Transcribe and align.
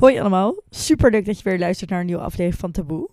Hoi 0.00 0.18
allemaal, 0.18 0.62
super 0.70 1.10
leuk 1.10 1.24
dat 1.24 1.38
je 1.38 1.48
weer 1.48 1.58
luistert 1.58 1.90
naar 1.90 2.00
een 2.00 2.06
nieuwe 2.06 2.22
aflevering 2.22 2.60
van 2.60 2.70
Taboe. 2.70 3.08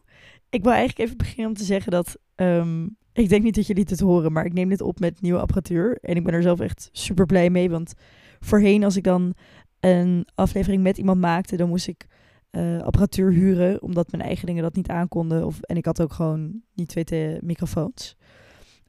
Ik 0.50 0.64
wil 0.64 0.72
eigenlijk 0.72 1.00
even 1.00 1.18
beginnen 1.18 1.48
om 1.48 1.54
te 1.54 1.64
zeggen 1.64 1.92
dat, 1.92 2.18
ehm, 2.36 2.88
ik 3.14 3.30
denk 3.30 3.44
niet 3.44 3.56
dat 3.56 3.68
jullie 3.68 3.86
dit 3.86 4.00
horen, 4.00 4.32
maar 4.32 4.46
ik 4.46 4.54
neem 4.54 4.70
dit 4.70 4.82
op 4.82 5.00
met 5.00 5.22
nieuwe 5.22 5.40
apparatuur. 5.40 5.98
En 6.02 6.16
ik 6.16 6.24
ben 6.24 6.34
er 6.34 6.42
zelf 6.42 6.60
echt 6.60 6.90
super 6.92 7.26
blij 7.26 7.50
mee, 7.50 7.70
want 7.70 7.94
voorheen 8.40 8.84
als 8.84 8.96
ik 8.96 9.04
dan 9.04 9.34
een 9.80 10.28
aflevering 10.36 10.84
met 10.84 10.98
iemand 10.98 11.20
maakte, 11.20 11.58
dan 11.58 11.70
moest 11.70 11.88
ik 11.88 12.06
uh, 12.52 12.82
apparatuur 12.82 13.32
huren, 13.32 13.82
omdat 13.82 14.12
mijn 14.12 14.24
eigen 14.24 14.46
dingen 14.46 14.64
dat 14.64 14.76
niet 14.76 14.90
aankonden. 14.90 15.46
Of, 15.46 15.62
en 15.62 15.78
ik 15.78 15.86
had 15.86 16.02
ook 16.02 16.14
gewoon 16.14 16.62
niet 16.74 16.88
twee 16.88 17.38
microfoons. 17.42 18.16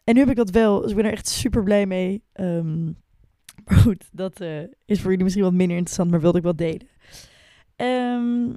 En 0.04 0.14
nu 0.14 0.20
heb 0.20 0.30
ik 0.30 0.36
dat 0.36 0.50
wel, 0.50 0.80
dus 0.80 0.90
ik 0.90 0.96
ben 0.96 1.04
er 1.04 1.12
echt 1.12 1.28
super 1.28 1.62
blij 1.62 1.86
mee. 1.86 2.22
Um, 2.34 2.96
maar 3.64 3.78
goed, 3.78 4.08
dat 4.12 4.40
uh, 4.40 4.58
is 4.84 5.00
voor 5.00 5.10
jullie 5.10 5.24
misschien 5.24 5.44
wat 5.44 5.52
minder 5.52 5.76
interessant, 5.76 6.10
maar 6.10 6.20
wilde 6.20 6.38
ik 6.38 6.44
wel 6.44 6.56
delen. 6.56 6.86
Um, 7.80 8.56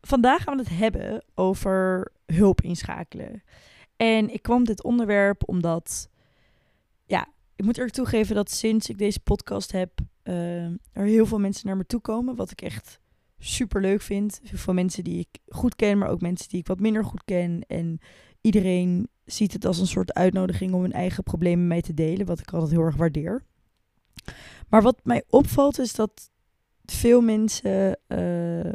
vandaag 0.00 0.42
gaan 0.42 0.56
we 0.56 0.62
het 0.62 0.78
hebben 0.78 1.24
over 1.34 2.12
hulp 2.26 2.60
inschakelen. 2.60 3.42
En 3.96 4.32
ik 4.32 4.42
kwam 4.42 4.64
dit 4.64 4.82
onderwerp 4.82 5.48
omdat, 5.48 6.08
ja, 7.06 7.28
ik 7.56 7.64
moet 7.64 7.78
er 7.78 7.90
toegeven 7.90 8.34
dat 8.34 8.50
sinds 8.50 8.88
ik 8.88 8.98
deze 8.98 9.20
podcast 9.20 9.72
heb, 9.72 9.90
uh, 10.24 10.64
er 10.64 11.04
heel 11.04 11.26
veel 11.26 11.38
mensen 11.38 11.66
naar 11.66 11.76
me 11.76 11.86
toe 11.86 12.00
komen. 12.00 12.36
Wat 12.36 12.50
ik 12.50 12.62
echt 12.62 13.00
super 13.38 13.80
leuk 13.80 14.02
vind. 14.02 14.40
Heel 14.42 14.58
veel 14.58 14.74
mensen 14.74 15.04
die 15.04 15.18
ik 15.18 15.38
goed 15.48 15.76
ken, 15.76 15.98
maar 15.98 16.08
ook 16.08 16.20
mensen 16.20 16.48
die 16.48 16.60
ik 16.60 16.66
wat 16.66 16.80
minder 16.80 17.04
goed 17.04 17.24
ken. 17.24 17.64
En 17.66 17.98
iedereen 18.40 19.08
ziet 19.24 19.52
het 19.52 19.64
als 19.64 19.78
een 19.78 19.86
soort 19.86 20.14
uitnodiging 20.14 20.74
om 20.74 20.80
hun 20.80 20.92
eigen 20.92 21.22
problemen 21.22 21.66
mee 21.66 21.82
te 21.82 21.94
delen, 21.94 22.26
wat 22.26 22.40
ik 22.40 22.52
altijd 22.52 22.70
heel 22.70 22.82
erg 22.82 22.96
waardeer. 22.96 23.44
Maar 24.68 24.82
wat 24.82 25.00
mij 25.02 25.24
opvalt 25.28 25.78
is 25.78 25.92
dat 25.92 26.30
veel 26.84 27.20
mensen 27.20 27.98
uh, 28.08 28.72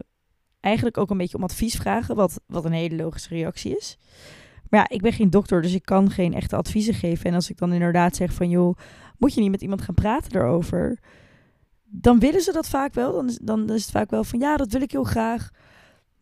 eigenlijk 0.59 0.97
ook 0.97 1.09
een 1.09 1.17
beetje 1.17 1.37
om 1.37 1.43
advies 1.43 1.75
vragen, 1.75 2.15
wat, 2.15 2.41
wat 2.47 2.65
een 2.65 2.71
hele 2.71 2.95
logische 2.95 3.29
reactie 3.29 3.77
is. 3.77 3.97
Maar 4.69 4.79
ja, 4.79 4.89
ik 4.89 5.01
ben 5.01 5.13
geen 5.13 5.29
dokter, 5.29 5.61
dus 5.61 5.73
ik 5.73 5.85
kan 5.85 6.11
geen 6.11 6.33
echte 6.33 6.55
adviezen 6.55 6.93
geven. 6.93 7.25
En 7.25 7.33
als 7.33 7.49
ik 7.49 7.57
dan 7.57 7.73
inderdaad 7.73 8.15
zeg 8.15 8.33
van, 8.33 8.49
joh, 8.49 8.77
moet 9.17 9.33
je 9.33 9.41
niet 9.41 9.51
met 9.51 9.61
iemand 9.61 9.81
gaan 9.81 9.95
praten 9.95 10.31
daarover? 10.31 10.99
Dan 11.83 12.19
willen 12.19 12.41
ze 12.41 12.51
dat 12.51 12.69
vaak 12.69 12.93
wel. 12.93 13.11
Dan 13.11 13.27
is, 13.27 13.37
dan 13.41 13.69
is 13.69 13.81
het 13.81 13.91
vaak 13.91 14.09
wel 14.09 14.23
van, 14.23 14.39
ja, 14.39 14.57
dat 14.57 14.71
wil 14.71 14.81
ik 14.81 14.91
heel 14.91 15.03
graag. 15.03 15.49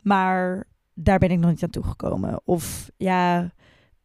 Maar 0.01 0.67
daar 0.93 1.19
ben 1.19 1.31
ik 1.31 1.39
nog 1.39 1.49
niet 1.49 1.63
aan 1.63 1.69
toegekomen. 1.69 2.41
Of 2.43 2.89
ja, 2.97 3.51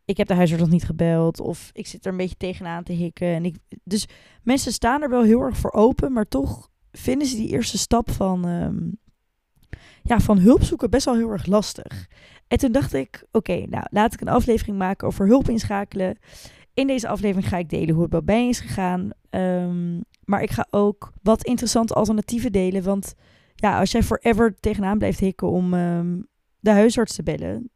ik 0.05 0.17
heb 0.17 0.27
de 0.27 0.35
huisarts 0.35 0.63
nog 0.63 0.73
niet 0.73 0.85
gebeld. 0.85 1.41
Of 1.41 1.71
ik 1.73 1.87
zit 1.87 2.05
er 2.05 2.11
een 2.11 2.17
beetje 2.17 2.37
tegenaan 2.37 2.83
te 2.83 2.93
hikken. 2.93 3.29
En 3.29 3.45
ik, 3.45 3.57
dus 3.85 4.07
mensen 4.43 4.73
staan 4.73 5.03
er 5.03 5.11
wel 5.11 5.23
heel 5.23 5.41
erg 5.41 5.57
voor 5.57 5.73
open, 5.73 6.13
maar 6.13 6.29
toch 6.29 6.71
vinden 6.93 7.27
ze 7.27 7.37
die 7.37 7.49
eerste 7.49 7.79
stap 7.79 8.11
van, 8.11 8.49
um, 8.49 8.99
ja, 10.03 10.21
van 10.21 10.39
hulp 10.39 10.63
zoeken 10.63 10.91
best 10.91 11.05
wel 11.05 11.17
heel 11.17 11.31
erg 11.31 11.47
lastig. 11.47 12.09
En 12.49 12.59
toen 12.59 12.73
dacht 12.73 12.93
ik, 12.93 13.25
oké, 13.31 13.67
nou 13.67 13.85
laat 13.91 14.15
ik 14.15 14.21
een 14.21 14.29
aflevering 14.29 14.79
maken 14.79 15.07
over 15.07 15.27
hulp 15.27 15.49
inschakelen. 15.49 16.19
In 16.75 16.87
deze 16.87 17.09
aflevering 17.09 17.49
ga 17.49 17.57
ik 17.57 17.69
delen 17.69 17.95
hoe 17.95 18.03
het 18.03 18.11
bij 18.11 18.21
mij 18.25 18.49
is 18.49 18.61
gegaan. 18.61 19.11
Um, 19.31 20.05
maar 20.25 20.43
ik 20.43 20.51
ga 20.51 20.67
ook 20.71 21.13
wat 21.23 21.45
interessante 21.45 21.95
alternatieven 21.95 22.53
delen. 22.53 22.83
Want 22.83 23.15
ja, 23.55 23.79
als 23.79 23.91
jij 23.91 24.03
forever 24.03 24.55
tegenaan 24.61 24.99
blijft 24.99 25.21
hikken 25.21 25.49
om 25.49 25.75
um, 25.75 26.27
de 26.61 26.71
huisarts 26.71 27.15
te 27.15 27.23
bellen, 27.23 27.71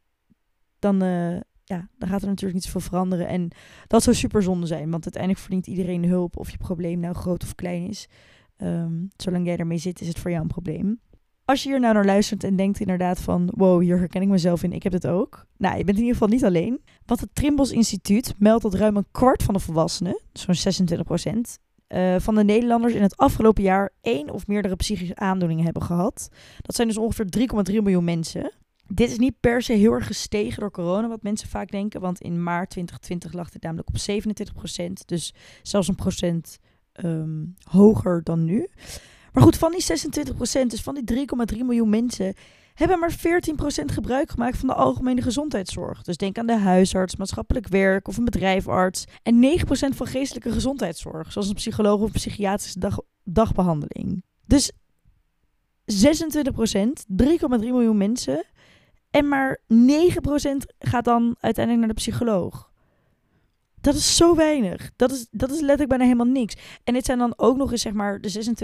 dan, 0.79 1.03
uh, 1.03 1.39
ja, 1.63 1.89
dan 1.97 2.09
gaat 2.09 2.21
er 2.21 2.27
natuurlijk 2.27 2.53
niet 2.53 2.63
zoveel 2.63 2.81
veranderen. 2.81 3.27
En 3.27 3.49
dat 3.87 4.03
zou 4.03 4.15
super 4.15 4.43
zonde 4.43 4.65
zijn, 4.65 4.89
want 4.89 5.03
uiteindelijk 5.03 5.43
verdient 5.43 5.67
iedereen 5.67 6.05
hulp 6.05 6.37
of 6.37 6.49
je 6.49 6.57
probleem 6.57 6.99
nou 6.99 7.15
groot 7.15 7.43
of 7.43 7.55
klein 7.55 7.87
is. 7.87 8.07
Um, 8.57 9.07
zolang 9.15 9.45
jij 9.45 9.57
ermee 9.57 9.77
zit, 9.77 10.01
is 10.01 10.07
het 10.07 10.19
voor 10.19 10.31
jou 10.31 10.41
een 10.41 10.49
probleem. 10.49 10.99
Als 11.45 11.63
je 11.63 11.69
hier 11.69 11.79
nou 11.79 11.93
naar 11.93 12.05
luistert 12.05 12.43
en 12.43 12.55
denkt 12.55 12.79
inderdaad 12.79 13.19
van... 13.19 13.51
wow, 13.55 13.81
hier 13.81 13.97
herken 13.97 14.21
ik 14.21 14.27
mezelf 14.27 14.63
in, 14.63 14.71
ik 14.71 14.83
heb 14.83 14.93
het 14.93 15.07
ook. 15.07 15.45
Nou, 15.57 15.77
je 15.77 15.83
bent 15.83 15.97
in 15.97 16.03
ieder 16.03 16.17
geval 16.17 16.33
niet 16.33 16.45
alleen. 16.45 16.81
Want 17.05 17.19
het 17.19 17.29
Trimbos 17.35 17.71
Instituut 17.71 18.33
meldt 18.37 18.63
dat 18.63 18.73
ruim 18.73 18.97
een 18.97 19.07
kwart 19.11 19.43
van 19.43 19.53
de 19.53 19.59
volwassenen... 19.59 20.21
zo'n 20.33 20.55
26 20.55 21.07
procent... 21.07 21.59
Uh, 21.87 22.15
van 22.19 22.35
de 22.35 22.43
Nederlanders 22.43 22.93
in 22.93 23.01
het 23.01 23.17
afgelopen 23.17 23.63
jaar 23.63 23.89
één 24.01 24.29
of 24.29 24.47
meerdere 24.47 24.75
psychische 24.75 25.15
aandoeningen 25.15 25.63
hebben 25.63 25.83
gehad. 25.83 26.29
Dat 26.61 26.75
zijn 26.75 26.87
dus 26.87 26.97
ongeveer 26.97 27.47
3,3 27.71 27.73
miljoen 27.73 28.03
mensen. 28.03 28.51
Dit 28.87 29.09
is 29.11 29.17
niet 29.17 29.39
per 29.39 29.61
se 29.61 29.73
heel 29.73 29.91
erg 29.91 30.07
gestegen 30.07 30.59
door 30.59 30.71
corona, 30.71 31.07
wat 31.07 31.23
mensen 31.23 31.47
vaak 31.49 31.71
denken. 31.71 32.01
Want 32.01 32.21
in 32.21 32.43
maart 32.43 32.69
2020 32.69 33.33
lag 33.33 33.49
dit 33.49 33.61
namelijk 33.61 33.89
op 33.89 33.97
27 33.97 34.55
procent. 34.55 35.07
Dus 35.07 35.33
zelfs 35.61 35.87
een 35.87 35.95
procent 35.95 36.59
um, 37.03 37.55
hoger 37.63 38.23
dan 38.23 38.43
nu. 38.43 38.67
Maar 39.33 39.43
goed, 39.43 39.57
van 39.57 39.71
die 39.71 39.81
26 39.81 40.35
procent, 40.35 40.71
dus 40.71 40.81
van 40.81 40.95
die 41.03 41.27
3,3 41.53 41.57
miljoen 41.57 41.89
mensen, 41.89 42.33
hebben 42.73 42.99
maar 42.99 43.17
14% 43.17 43.85
gebruik 43.85 44.29
gemaakt 44.29 44.57
van 44.57 44.67
de 44.67 44.73
algemene 44.73 45.21
gezondheidszorg. 45.21 46.01
Dus 46.01 46.17
denk 46.17 46.37
aan 46.37 46.45
de 46.47 46.57
huisarts, 46.57 47.15
maatschappelijk 47.15 47.67
werk 47.67 48.07
of 48.07 48.17
een 48.17 48.25
bedrijfarts. 48.25 49.05
En 49.23 49.59
9% 49.59 49.69
van 49.95 50.07
geestelijke 50.07 50.51
gezondheidszorg, 50.51 51.31
zoals 51.31 51.47
een 51.47 51.53
psycholoog 51.53 52.01
of 52.01 52.11
psychiatrische 52.11 52.79
dag, 52.79 52.99
dagbehandeling. 53.23 54.23
Dus 54.45 54.71
26%, 55.91 55.95
3,3 57.07 57.59
miljoen 57.59 57.97
mensen. 57.97 58.45
En 59.11 59.27
maar 59.27 59.61
9% 59.73 59.75
gaat 60.79 61.05
dan 61.05 61.35
uiteindelijk 61.39 61.85
naar 61.85 61.95
de 61.95 62.01
psycholoog. 62.01 62.66
Dat 63.87 63.95
is 63.95 64.15
zo 64.15 64.35
weinig. 64.35 64.91
Dat 64.95 65.11
is, 65.11 65.27
dat 65.31 65.49
is 65.49 65.59
letterlijk 65.59 65.89
bijna 65.89 66.03
helemaal 66.03 66.25
niks. 66.25 66.55
En 66.83 66.93
dit 66.93 67.05
zijn 67.05 67.17
dan 67.17 67.33
ook 67.35 67.57
nog 67.57 67.71
eens 67.71 67.81
zeg 67.81 67.93
maar 67.93 68.21
de 68.21 68.55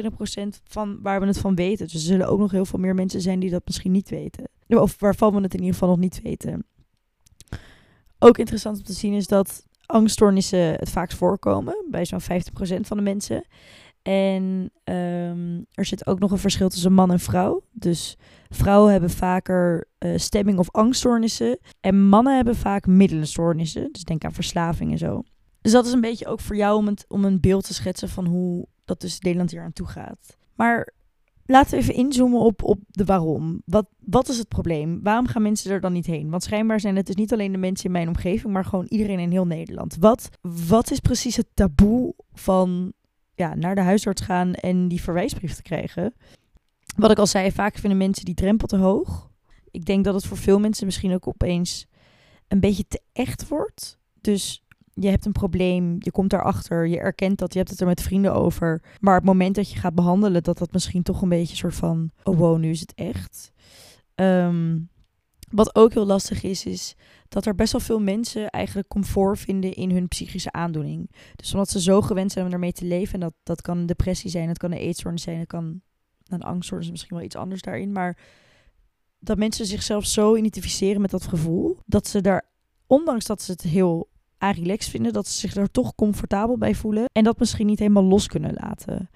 26% 0.58 0.62
van 0.64 1.00
waar 1.02 1.20
we 1.20 1.26
het 1.26 1.38
van 1.38 1.56
weten. 1.56 1.86
Dus 1.86 1.94
er 1.94 2.00
zullen 2.00 2.28
ook 2.28 2.40
nog 2.40 2.52
heel 2.52 2.66
veel 2.66 2.80
meer 2.80 2.96
mensen 2.96 3.22
zijn 3.22 3.40
die 3.40 3.50
dat 3.50 3.62
misschien 3.66 3.92
niet 3.92 4.10
weten. 4.10 4.50
Of 4.68 5.00
waarvan 5.00 5.36
we 5.36 5.42
het 5.42 5.54
in 5.54 5.60
ieder 5.60 5.74
geval 5.74 5.90
nog 5.90 5.98
niet 5.98 6.22
weten. 6.22 6.66
Ook 8.20 8.38
interessant 8.38 8.78
om 8.78 8.84
te 8.84 8.94
zien 8.94 9.14
is 9.14 9.28
dat 9.28 9.66
angststoornissen 9.86 10.60
het 10.60 10.90
vaakst 10.90 11.18
voorkomen. 11.18 11.86
Bij 11.90 12.06
zo'n 12.06 12.22
50% 12.22 12.26
van 12.82 12.98
de 12.98 13.04
mensen. 13.04 13.44
En 14.04 14.72
um, 14.84 15.66
er 15.72 15.86
zit 15.86 16.08
ook 16.08 16.20
nog 16.20 16.32
een 16.32 16.38
verschil 16.38 16.70
tussen 16.70 16.94
man 16.94 17.12
en 17.12 17.20
vrouw. 17.20 17.64
Dus 17.72 18.18
vrouwen 18.50 18.92
hebben 18.92 19.10
vaker 19.10 19.88
uh, 20.00 20.18
stemming- 20.18 20.60
of 20.60 20.72
angststoornissen. 20.72 21.60
En 21.80 22.08
mannen 22.08 22.36
hebben 22.36 22.56
vaak 22.56 22.88
middelenstoornissen. 22.88 23.92
Dus 23.92 24.04
denk 24.04 24.26
aan 24.26 24.34
verslaving 24.34 24.92
en 24.92 24.98
zo. 24.98 25.24
Dus 25.62 25.72
dat 25.72 25.86
is 25.86 25.92
een 25.92 26.02
beetje 26.02 26.28
ook 26.28 26.40
voor 26.40 26.56
jou 26.56 26.78
om, 26.78 26.94
om 27.08 27.26
een 27.26 27.40
beeld 27.40 27.66
te 27.66 27.74
schetsen 27.74 28.10
van 28.10 28.26
hoe 28.26 28.68
dat 28.86 29.02
dus 29.02 29.20
Nederland 29.20 29.52
hier 29.52 29.62
aan 29.62 29.74
toe 29.74 29.88
gaat. 29.88 30.38
Maar 30.56 30.94
laten 31.46 31.72
we 31.72 31.78
even 31.78 31.94
inzoomen 31.94 32.40
op, 32.40 32.64
op 32.64 32.80
de 32.88 33.06
waarom. 33.06 33.62
Wat, 33.66 33.88
wat 34.00 34.30
is 34.30 34.38
het 34.38 34.48
probleem? 34.48 35.00
Waarom 35.04 35.28
gaan 35.28 35.42
mensen 35.42 35.72
er 35.72 35.82
dan 35.82 35.94
niet 35.94 36.06
heen? 36.06 36.30
Want 36.30 36.44
schijnbaar 36.44 36.80
zijn 36.80 36.96
het 36.96 37.06
dus 37.06 37.16
niet 37.16 37.34
alleen 37.34 37.52
de 37.52 37.58
mensen 37.58 37.86
in 37.86 37.92
mijn 37.92 38.08
omgeving, 38.08 38.54
maar 38.54 38.66
gewoon 38.66 38.86
iedereen 38.86 39.20
in 39.20 39.32
heel 39.32 39.48
Nederland. 39.48 39.98
Wat, 40.00 40.30
wat 40.68 40.92
is 40.92 41.00
precies 41.00 41.36
het 41.36 41.48
taboe 41.54 42.14
van 42.34 42.94
ja, 43.36 43.56
naar 43.56 43.76
de 43.76 43.82
huisarts 43.82 44.22
gaan 44.22 44.54
en 44.54 44.88
die 44.88 45.02
verwijsbrief 45.02 45.56
te 45.56 45.62
krijgen. 45.62 46.14
Wat 46.96 47.12
ik 47.12 47.18
al 47.18 47.28
zei, 47.28 47.52
vaak 47.52 47.78
vinden 47.78 47.98
mensen 47.98 48.26
die 48.26 48.36
drempel 48.36 48.68
te 48.68 48.78
hoog. 48.78 49.32
Ik 49.72 49.86
denk 49.86 50.04
dat 50.04 50.14
het 50.14 50.26
voor 50.26 50.38
veel 50.38 50.60
mensen 50.60 50.86
misschien 50.86 51.14
ook 51.14 51.28
opeens 51.28 51.88
een 52.48 52.60
beetje 52.60 52.88
te 52.88 53.02
echt 53.14 53.48
wordt. 53.48 54.00
Dus 54.22 54.64
je 54.94 55.10
hebt 55.10 55.26
een 55.26 55.32
probleem, 55.32 55.96
je 56.00 56.12
komt 56.12 56.30
daarachter, 56.30 56.88
je 56.88 57.00
erkent 57.00 57.38
dat, 57.38 57.54
je 57.54 57.60
hebt 57.60 57.72
het 57.72 57.82
er 57.82 57.88
met 57.88 58.02
vrienden 58.02 58.34
over. 58.34 58.82
Maar 59.00 59.16
het 59.16 59.24
moment 59.24 59.56
dat 59.56 59.72
je 59.72 59.80
gaat 59.80 59.96
behandelen, 59.96 60.44
dat 60.44 60.58
dat 60.58 60.74
misschien 60.74 61.04
toch 61.04 61.22
een 61.22 61.30
beetje 61.30 61.52
een 61.52 61.58
soort 61.58 61.76
van, 61.76 62.12
oh 62.24 62.38
wow, 62.38 62.58
nu 62.58 62.70
is 62.70 62.80
het 62.80 62.94
echt. 62.94 63.52
Um, 64.16 64.90
wat 65.50 65.76
ook 65.76 65.94
heel 65.94 66.06
lastig 66.06 66.44
is, 66.44 66.66
is 66.66 66.96
dat 67.34 67.46
er 67.46 67.56
best 67.56 67.72
wel 67.72 67.82
veel 67.82 68.00
mensen 68.00 68.50
eigenlijk 68.50 68.88
comfort 68.88 69.40
vinden 69.40 69.74
in 69.74 69.92
hun 69.92 70.08
psychische 70.08 70.52
aandoening. 70.52 71.12
Dus 71.36 71.54
omdat 71.54 71.70
ze 71.70 71.82
zo 71.82 72.02
gewend 72.02 72.32
zijn 72.32 72.46
om 72.46 72.52
ermee 72.52 72.72
te 72.72 72.86
leven, 72.86 73.14
en 73.14 73.20
dat, 73.20 73.34
dat 73.44 73.62
kan 73.62 73.78
een 73.78 73.86
depressie 73.86 74.30
zijn, 74.30 74.48
dat 74.48 74.58
kan 74.58 74.72
een 74.72 74.78
eetstoornis 74.78 75.22
zijn, 75.22 75.38
dat 75.38 75.48
kan 75.48 75.82
een 76.28 76.42
angststoornis 76.42 76.92
misschien 76.92 77.16
wel 77.16 77.26
iets 77.26 77.36
anders 77.36 77.62
daarin, 77.62 77.92
maar 77.92 78.18
dat 79.20 79.38
mensen 79.38 79.66
zichzelf 79.66 80.06
zo 80.06 80.36
identificeren 80.36 81.02
met 81.02 81.12
dat 81.12 81.24
gevoel, 81.24 81.78
dat 81.86 82.08
ze 82.08 82.22
daar, 82.22 82.50
ondanks 82.88 83.26
dat 83.26 83.42
ze 83.42 83.52
het 83.52 83.62
heel 83.62 84.10
relaxed 84.38 84.92
vinden, 84.92 85.14
dat 85.14 85.28
ze 85.28 85.40
zich 85.40 85.56
er 85.56 85.72
toch 85.72 85.96
comfortabel 85.96 86.58
bij 86.58 86.76
voelen 86.76 87.06
en 87.12 87.24
dat 87.24 87.40
misschien 87.40 87.68
niet 87.68 87.80
helemaal 87.80 88.04
los 88.04 88.28
kunnen 88.28 88.54
laten. 88.54 89.10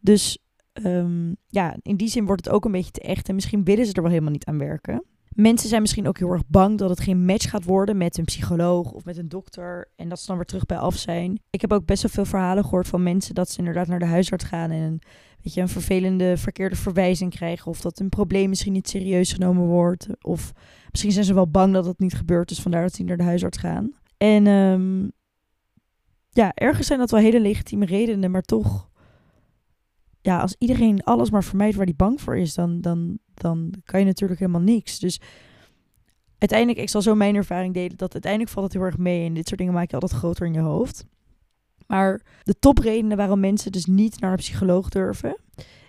Dus 0.00 0.38
um, 0.72 1.36
ja, 1.48 1.76
in 1.82 1.96
die 1.96 2.08
zin 2.08 2.26
wordt 2.26 2.44
het 2.44 2.54
ook 2.54 2.64
een 2.64 2.72
beetje 2.72 2.90
te 2.90 3.00
echt 3.00 3.28
en 3.28 3.34
misschien 3.34 3.64
willen 3.64 3.86
ze 3.86 3.92
er 3.92 4.02
wel 4.02 4.10
helemaal 4.10 4.32
niet 4.32 4.44
aan 4.44 4.58
werken. 4.58 5.04
Mensen 5.34 5.68
zijn 5.68 5.80
misschien 5.80 6.08
ook 6.08 6.18
heel 6.18 6.30
erg 6.32 6.46
bang 6.46 6.78
dat 6.78 6.90
het 6.90 7.00
geen 7.00 7.24
match 7.24 7.50
gaat 7.50 7.64
worden 7.64 7.96
met 7.96 8.18
een 8.18 8.24
psycholoog 8.24 8.92
of 8.92 9.04
met 9.04 9.16
een 9.16 9.28
dokter. 9.28 9.88
En 9.96 10.08
dat 10.08 10.20
ze 10.20 10.26
dan 10.26 10.36
weer 10.36 10.44
terug 10.44 10.66
bij 10.66 10.78
af 10.78 10.96
zijn. 10.96 11.40
Ik 11.50 11.60
heb 11.60 11.72
ook 11.72 11.86
best 11.86 12.02
wel 12.02 12.10
veel 12.10 12.24
verhalen 12.24 12.64
gehoord 12.64 12.88
van 12.88 13.02
mensen 13.02 13.34
dat 13.34 13.50
ze 13.50 13.58
inderdaad 13.58 13.86
naar 13.86 13.98
de 13.98 14.04
huisarts 14.04 14.44
gaan 14.44 14.70
en 14.70 14.80
een, 14.82 15.02
weet 15.42 15.54
je, 15.54 15.60
een 15.60 15.68
vervelende 15.68 16.36
verkeerde 16.36 16.76
verwijzing 16.76 17.30
krijgen. 17.30 17.66
Of 17.66 17.80
dat 17.80 17.98
een 17.98 18.08
probleem 18.08 18.48
misschien 18.48 18.72
niet 18.72 18.88
serieus 18.88 19.32
genomen 19.32 19.66
wordt. 19.66 20.08
Of 20.20 20.52
misschien 20.90 21.12
zijn 21.12 21.24
ze 21.24 21.34
wel 21.34 21.48
bang 21.48 21.72
dat 21.72 21.86
het 21.86 21.98
niet 21.98 22.14
gebeurt. 22.14 22.48
Dus 22.48 22.60
vandaar 22.60 22.82
dat 22.82 22.94
ze 22.94 23.02
naar 23.02 23.16
de 23.16 23.22
huisarts 23.22 23.58
gaan. 23.58 23.92
En 24.16 24.46
um, 24.46 25.12
ja, 26.30 26.52
ergens 26.54 26.86
zijn 26.86 26.98
dat 26.98 27.10
wel 27.10 27.20
hele 27.20 27.40
legitieme 27.40 27.86
redenen, 27.86 28.30
maar 28.30 28.42
toch 28.42 28.90
ja, 30.20 30.40
als 30.40 30.54
iedereen 30.58 31.02
alles 31.02 31.30
maar 31.30 31.44
vermijdt 31.44 31.76
waar 31.76 31.86
die 31.86 31.94
bang 31.94 32.20
voor 32.20 32.36
is, 32.36 32.54
dan, 32.54 32.80
dan, 32.80 33.18
dan 33.34 33.74
kan 33.84 34.00
je 34.00 34.06
natuurlijk 34.06 34.40
helemaal 34.40 34.60
niks. 34.60 34.98
Dus 34.98 35.20
uiteindelijk, 36.38 36.80
ik 36.80 36.88
zal 36.88 37.02
zo 37.02 37.14
mijn 37.14 37.34
ervaring 37.34 37.74
delen, 37.74 37.96
dat 37.96 38.12
uiteindelijk 38.12 38.52
valt 38.52 38.64
het 38.64 38.74
heel 38.74 38.84
erg 38.84 38.98
mee. 38.98 39.26
En 39.26 39.34
dit 39.34 39.46
soort 39.46 39.58
dingen 39.58 39.74
maak 39.74 39.90
je 39.90 39.98
altijd 39.98 40.20
groter 40.20 40.46
in 40.46 40.52
je 40.52 40.60
hoofd. 40.60 41.06
Maar 41.86 42.22
de 42.42 42.58
topredenen 42.58 43.16
waarom 43.16 43.40
mensen 43.40 43.72
dus 43.72 43.84
niet 43.84 44.20
naar 44.20 44.30
een 44.30 44.36
psycholoog 44.36 44.88
durven, 44.88 45.36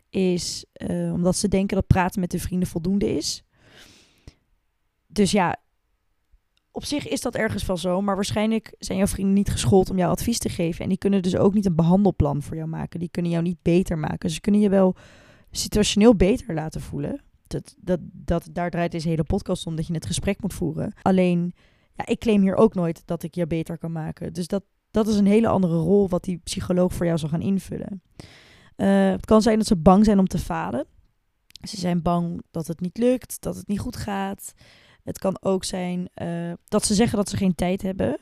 is 0.09 0.65
uh, 0.87 1.13
omdat 1.13 1.35
ze 1.35 1.47
denken 1.47 1.75
dat 1.75 1.87
praten 1.87 2.19
met 2.19 2.31
hun 2.31 2.41
vrienden 2.41 2.67
voldoende 2.67 3.15
is. 3.15 3.43
Dus 5.07 5.31
ja, 5.31 5.57
op 6.71 6.85
zich 6.85 7.07
is 7.07 7.21
dat 7.21 7.35
ergens 7.35 7.65
wel 7.65 7.77
zo, 7.77 8.01
maar 8.01 8.15
waarschijnlijk 8.15 8.75
zijn 8.79 8.97
jouw 8.97 9.07
vrienden 9.07 9.33
niet 9.33 9.51
geschoold 9.51 9.89
om 9.89 9.97
jou 9.97 10.11
advies 10.11 10.37
te 10.37 10.49
geven. 10.49 10.83
En 10.83 10.89
die 10.89 10.97
kunnen 10.97 11.21
dus 11.21 11.35
ook 11.35 11.53
niet 11.53 11.65
een 11.65 11.75
behandelplan 11.75 12.41
voor 12.41 12.55
jou 12.55 12.67
maken. 12.67 12.99
Die 12.99 13.09
kunnen 13.09 13.31
jou 13.31 13.43
niet 13.43 13.61
beter 13.61 13.97
maken. 13.97 14.29
Ze 14.29 14.41
kunnen 14.41 14.61
je 14.61 14.69
wel 14.69 14.95
situationeel 15.51 16.15
beter 16.15 16.53
laten 16.53 16.81
voelen. 16.81 17.21
Dat, 17.77 18.09
dat, 18.11 18.49
daar 18.51 18.69
draait 18.69 18.91
deze 18.91 19.09
hele 19.09 19.23
podcast 19.23 19.65
om, 19.65 19.75
dat 19.75 19.87
je 19.87 19.93
het 19.93 20.05
gesprek 20.05 20.41
moet 20.41 20.53
voeren. 20.53 20.93
Alleen, 21.01 21.53
ja, 21.95 22.05
ik 22.05 22.19
claim 22.19 22.41
hier 22.41 22.55
ook 22.55 22.73
nooit 22.73 23.01
dat 23.05 23.23
ik 23.23 23.35
je 23.35 23.47
beter 23.47 23.77
kan 23.77 23.91
maken. 23.91 24.33
Dus 24.33 24.47
dat, 24.47 24.63
dat 24.91 25.07
is 25.07 25.15
een 25.15 25.25
hele 25.25 25.47
andere 25.47 25.75
rol 25.75 26.09
wat 26.09 26.23
die 26.23 26.37
psycholoog 26.37 26.93
voor 26.93 27.05
jou 27.05 27.17
zal 27.17 27.29
gaan 27.29 27.41
invullen. 27.41 28.01
Uh, 28.77 29.11
het 29.11 29.25
kan 29.25 29.41
zijn 29.41 29.57
dat 29.57 29.67
ze 29.67 29.75
bang 29.75 30.05
zijn 30.05 30.19
om 30.19 30.27
te 30.27 30.39
falen. 30.39 30.85
Ze 31.67 31.77
zijn 31.77 32.01
bang 32.01 32.41
dat 32.51 32.67
het 32.67 32.79
niet 32.79 32.97
lukt, 32.97 33.41
dat 33.41 33.55
het 33.55 33.67
niet 33.67 33.79
goed 33.79 33.95
gaat. 33.95 34.53
Het 35.03 35.19
kan 35.19 35.37
ook 35.41 35.63
zijn 35.63 36.09
uh, 36.21 36.53
dat 36.67 36.85
ze 36.85 36.93
zeggen 36.93 37.17
dat 37.17 37.29
ze 37.29 37.37
geen 37.37 37.55
tijd 37.55 37.81
hebben. 37.81 38.17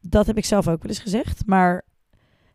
Dat 0.00 0.26
heb 0.26 0.36
ik 0.36 0.44
zelf 0.44 0.68
ook 0.68 0.82
wel 0.82 0.90
eens 0.90 1.00
gezegd. 1.00 1.46
Maar 1.46 1.84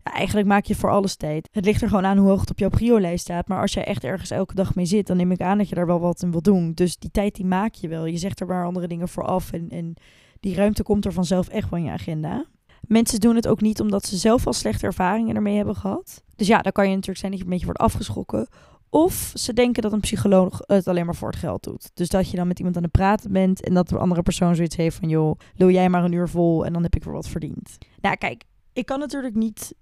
ja, 0.03 0.13
eigenlijk 0.13 0.47
maak 0.47 0.65
je 0.65 0.75
voor 0.75 0.91
alles 0.91 1.15
tijd. 1.15 1.49
Het 1.51 1.65
ligt 1.65 1.81
er 1.81 1.87
gewoon 1.87 2.05
aan 2.05 2.17
hoe 2.17 2.29
hoog 2.29 2.39
het 2.39 2.49
op 2.49 2.59
jouw 2.59 2.69
prio-lijst 2.69 3.23
staat. 3.23 3.47
Maar 3.47 3.61
als 3.61 3.73
jij 3.73 3.85
echt 3.85 4.03
ergens 4.03 4.31
elke 4.31 4.55
dag 4.55 4.75
mee 4.75 4.85
zit, 4.85 5.07
dan 5.07 5.17
neem 5.17 5.31
ik 5.31 5.41
aan 5.41 5.57
dat 5.57 5.69
je 5.69 5.75
daar 5.75 5.85
wel 5.85 5.99
wat 5.99 6.21
in 6.21 6.31
wil 6.31 6.41
doen. 6.41 6.71
Dus 6.73 6.97
die 6.97 7.11
tijd 7.11 7.35
die 7.35 7.45
maak 7.45 7.73
je 7.73 7.87
wel. 7.87 8.05
Je 8.05 8.17
zegt 8.17 8.39
er 8.39 8.47
maar 8.47 8.65
andere 8.65 8.87
dingen 8.87 9.09
voor 9.09 9.23
af. 9.23 9.51
En, 9.51 9.69
en 9.69 9.93
die 10.39 10.55
ruimte 10.55 10.83
komt 10.83 11.05
er 11.05 11.13
vanzelf 11.13 11.47
echt 11.47 11.71
in 11.71 11.83
je 11.83 11.91
agenda. 11.91 12.45
Mensen 12.81 13.19
doen 13.19 13.35
het 13.35 13.47
ook 13.47 13.61
niet 13.61 13.79
omdat 13.79 14.05
ze 14.05 14.17
zelf 14.17 14.47
al 14.47 14.53
slechte 14.53 14.85
ervaringen 14.85 15.35
ermee 15.35 15.55
hebben 15.55 15.75
gehad. 15.75 16.23
Dus 16.35 16.47
ja, 16.47 16.61
dan 16.61 16.71
kan 16.71 16.83
je 16.83 16.89
natuurlijk 16.89 17.19
zijn 17.19 17.31
dat 17.31 17.39
je 17.39 17.45
een 17.45 17.51
beetje 17.51 17.65
wordt 17.65 17.81
afgeschrokken. 17.81 18.47
Of 18.89 19.31
ze 19.35 19.53
denken 19.53 19.81
dat 19.81 19.93
een 19.93 19.99
psycholoog 19.99 20.59
het 20.65 20.87
alleen 20.87 21.05
maar 21.05 21.15
voor 21.15 21.29
het 21.29 21.39
geld 21.39 21.63
doet. 21.63 21.91
Dus 21.93 22.09
dat 22.09 22.29
je 22.29 22.37
dan 22.37 22.47
met 22.47 22.57
iemand 22.57 22.77
aan 22.77 22.83
het 22.83 22.91
praten 22.91 23.31
bent 23.31 23.63
en 23.63 23.73
dat 23.73 23.89
de 23.89 23.97
andere 23.97 24.21
persoon 24.21 24.55
zoiets 24.55 24.75
heeft 24.75 24.95
van... 24.95 25.09
joh, 25.09 25.39
lul 25.55 25.69
jij 25.69 25.89
maar 25.89 26.03
een 26.03 26.11
uur 26.11 26.29
vol 26.29 26.65
en 26.65 26.73
dan 26.73 26.83
heb 26.83 26.95
ik 26.95 27.03
weer 27.03 27.13
wat 27.13 27.27
verdiend. 27.27 27.77
Nou 28.01 28.15
kijk, 28.15 28.43
ik 28.73 28.85
kan 28.85 28.99
natuurlijk 28.99 29.35
niet 29.35 29.73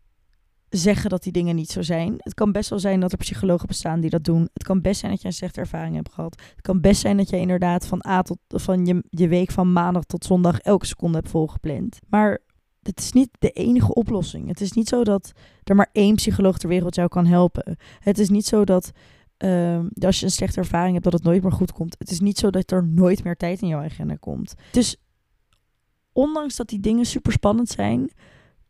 zeggen 0.70 1.10
dat 1.10 1.24
die 1.24 1.32
dingen 1.32 1.56
niet 1.56 1.72
zo 1.72 1.82
zijn. 1.82 2.16
Het 2.18 2.34
kan 2.34 2.52
best 2.52 2.70
wel 2.70 2.80
zijn 2.80 3.00
dat 3.00 3.12
er 3.12 3.18
psychologen 3.18 3.68
bestaan 3.68 4.00
die 4.00 4.10
dat 4.10 4.24
doen. 4.24 4.50
Het 4.54 4.64
kan 4.64 4.82
best 4.82 5.00
zijn 5.00 5.12
dat 5.12 5.22
je 5.22 5.28
een 5.28 5.34
slechte 5.34 5.60
ervaring 5.60 5.96
hebt 5.96 6.14
gehad. 6.14 6.42
Het 6.56 6.62
kan 6.62 6.82
best 6.82 7.02
zijn 7.02 7.18
dat 7.18 7.30
je 7.30 7.38
inderdaad 7.38 7.88
van 7.88 8.06
A 8.08 8.22
tot 8.22 8.40
van 8.48 8.86
je, 8.86 9.04
je 9.10 9.28
week 9.28 9.52
van 9.52 9.74
maandag 9.74 10.04
tot 10.04 10.26
zondag 10.26 10.60
elke 10.60 10.86
seconde 10.86 11.18
hebt 11.18 11.30
volgepland. 11.30 12.00
Maar 12.10 12.40
het 12.82 13.00
is 13.00 13.12
niet 13.12 13.30
de 13.40 13.52
enige 13.52 13.94
oplossing. 13.94 14.48
Het 14.48 14.62
is 14.62 14.72
niet 14.72 14.88
zo 14.88 15.04
dat 15.04 15.32
er 15.64 15.76
maar 15.76 15.90
één 15.92 16.16
psycholoog 16.16 16.58
ter 16.58 16.70
wereld 16.70 16.96
jou 16.96 17.08
kan 17.08 17.26
helpen. 17.26 17.78
Het 18.00 18.20
is 18.20 18.30
niet 18.30 18.46
zo 18.46 18.64
dat 18.64 18.92
uh, 19.38 19.80
als 20.00 20.20
je 20.20 20.26
een 20.26 20.32
slechte 20.32 20.60
ervaring 20.60 20.92
hebt, 20.92 21.04
dat 21.04 21.14
het 21.14 21.24
nooit 21.24 21.44
meer 21.44 21.52
goed 21.52 21.72
komt. 21.72 21.96
Het 22.00 22.12
is 22.12 22.20
niet 22.20 22.38
zo 22.38 22.50
dat 22.50 22.72
er 22.72 22.88
nooit 22.88 23.24
meer 23.24 23.36
tijd 23.36 23.62
in 23.62 23.68
jouw 23.68 23.84
agenda 23.84 24.16
komt. 24.16 24.54
Dus 24.72 24.98
ondanks 26.12 26.56
dat 26.56 26.68
die 26.68 26.80
dingen 26.80 27.06
super 27.06 27.32
spannend 27.32 27.70
zijn, 27.70 28.12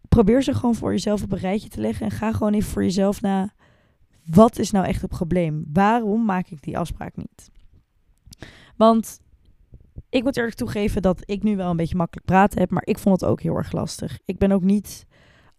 probeer 0.10 0.44
ze 0.44 0.54
gewoon 0.54 0.76
voor 0.76 0.92
jezelf 0.92 1.24
op 1.24 1.32
een 1.32 1.38
rijtje 1.38 1.70
te 1.70 1.82
leggen 1.82 2.06
en 2.06 2.12
ga 2.12 2.32
gewoon 2.32 2.54
even 2.54 2.72
voor 2.72 2.84
jezelf 2.84 3.22
na. 3.22 3.54
Wat 4.26 4.60
is 4.60 4.72
nou 4.72 4.86
echt 4.86 5.02
het 5.02 5.10
probleem? 5.10 5.66
Waarom 5.74 6.26
maak 6.26 6.48
ik 6.48 6.62
die 6.62 6.78
afspraak 6.78 7.16
niet? 7.16 7.50
Want 8.76 9.20
ik 10.10 10.24
moet 10.24 10.38
eerlijk 10.38 10.56
toegeven 10.56 11.02
dat 11.02 11.22
ik 11.26 11.44
nu 11.44 11.56
wel 11.56 11.70
een 11.70 11.78
beetje 11.78 11.96
makkelijk 11.96 12.26
praten 12.26 12.60
heb, 12.60 12.72
maar 12.72 12.86
ik 12.86 13.00
vond 13.00 13.22
het 13.22 13.30
ook 13.30 13.42
heel 13.42 13.56
erg 13.56 13.72
lastig. 13.72 14.20
Ik 14.26 14.38
ben 14.38 14.52
ook 14.52 14.64
niet 14.64 15.06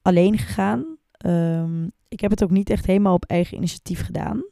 alleen 0.03 0.39
gegaan. 0.39 0.97
Um, 1.27 1.91
ik 2.09 2.21
heb 2.21 2.31
het 2.31 2.43
ook 2.43 2.51
niet 2.51 2.71
echt 2.71 2.87
helemaal 2.87 3.15
op 3.15 3.25
eigen 3.25 3.57
initiatief 3.57 4.05
gedaan. 4.05 4.45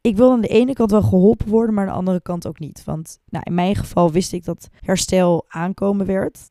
Ik 0.00 0.16
wil 0.16 0.32
aan 0.32 0.40
de 0.40 0.48
ene 0.48 0.72
kant 0.72 0.90
wel 0.90 1.02
geholpen 1.02 1.48
worden, 1.48 1.74
maar 1.74 1.84
aan 1.84 1.92
de 1.92 1.98
andere 1.98 2.20
kant 2.20 2.46
ook 2.46 2.58
niet. 2.58 2.84
Want 2.84 3.20
nou, 3.28 3.44
in 3.46 3.54
mijn 3.54 3.76
geval 3.76 4.12
wist 4.12 4.32
ik 4.32 4.44
dat 4.44 4.68
herstel 4.80 5.44
aankomen 5.48 6.06
werd. 6.06 6.50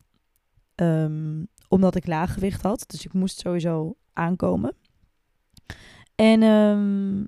Um, 0.75 1.47
omdat 1.67 1.95
ik 1.95 2.07
laaggewicht 2.07 2.62
had. 2.62 2.83
Dus 2.88 3.06
ik 3.06 3.13
moest 3.13 3.39
sowieso 3.39 3.95
aankomen. 4.13 4.75
En 6.15 6.44
um, 6.44 7.27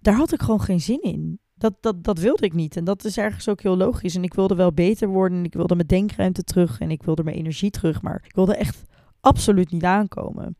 daar 0.00 0.14
had 0.14 0.32
ik 0.32 0.42
gewoon 0.42 0.60
geen 0.60 0.80
zin 0.80 1.00
in 1.00 1.40
dat, 1.62 1.74
dat, 1.80 2.04
dat 2.04 2.18
wilde 2.18 2.46
ik 2.46 2.52
niet. 2.52 2.76
En 2.76 2.84
dat 2.84 3.04
is 3.04 3.18
ergens 3.18 3.48
ook 3.48 3.62
heel 3.62 3.76
logisch. 3.76 4.14
En 4.14 4.24
ik 4.24 4.34
wilde 4.34 4.54
wel 4.54 4.72
beter 4.72 5.08
worden. 5.08 5.38
En 5.38 5.44
ik 5.44 5.54
wilde 5.54 5.74
mijn 5.74 5.86
denkruimte 5.86 6.42
terug. 6.42 6.80
En 6.80 6.90
ik 6.90 7.02
wilde 7.02 7.24
mijn 7.24 7.36
energie 7.36 7.70
terug. 7.70 8.02
Maar 8.02 8.22
ik 8.24 8.34
wilde 8.34 8.56
echt 8.56 8.82
absoluut 9.20 9.70
niet 9.70 9.84
aankomen. 9.84 10.56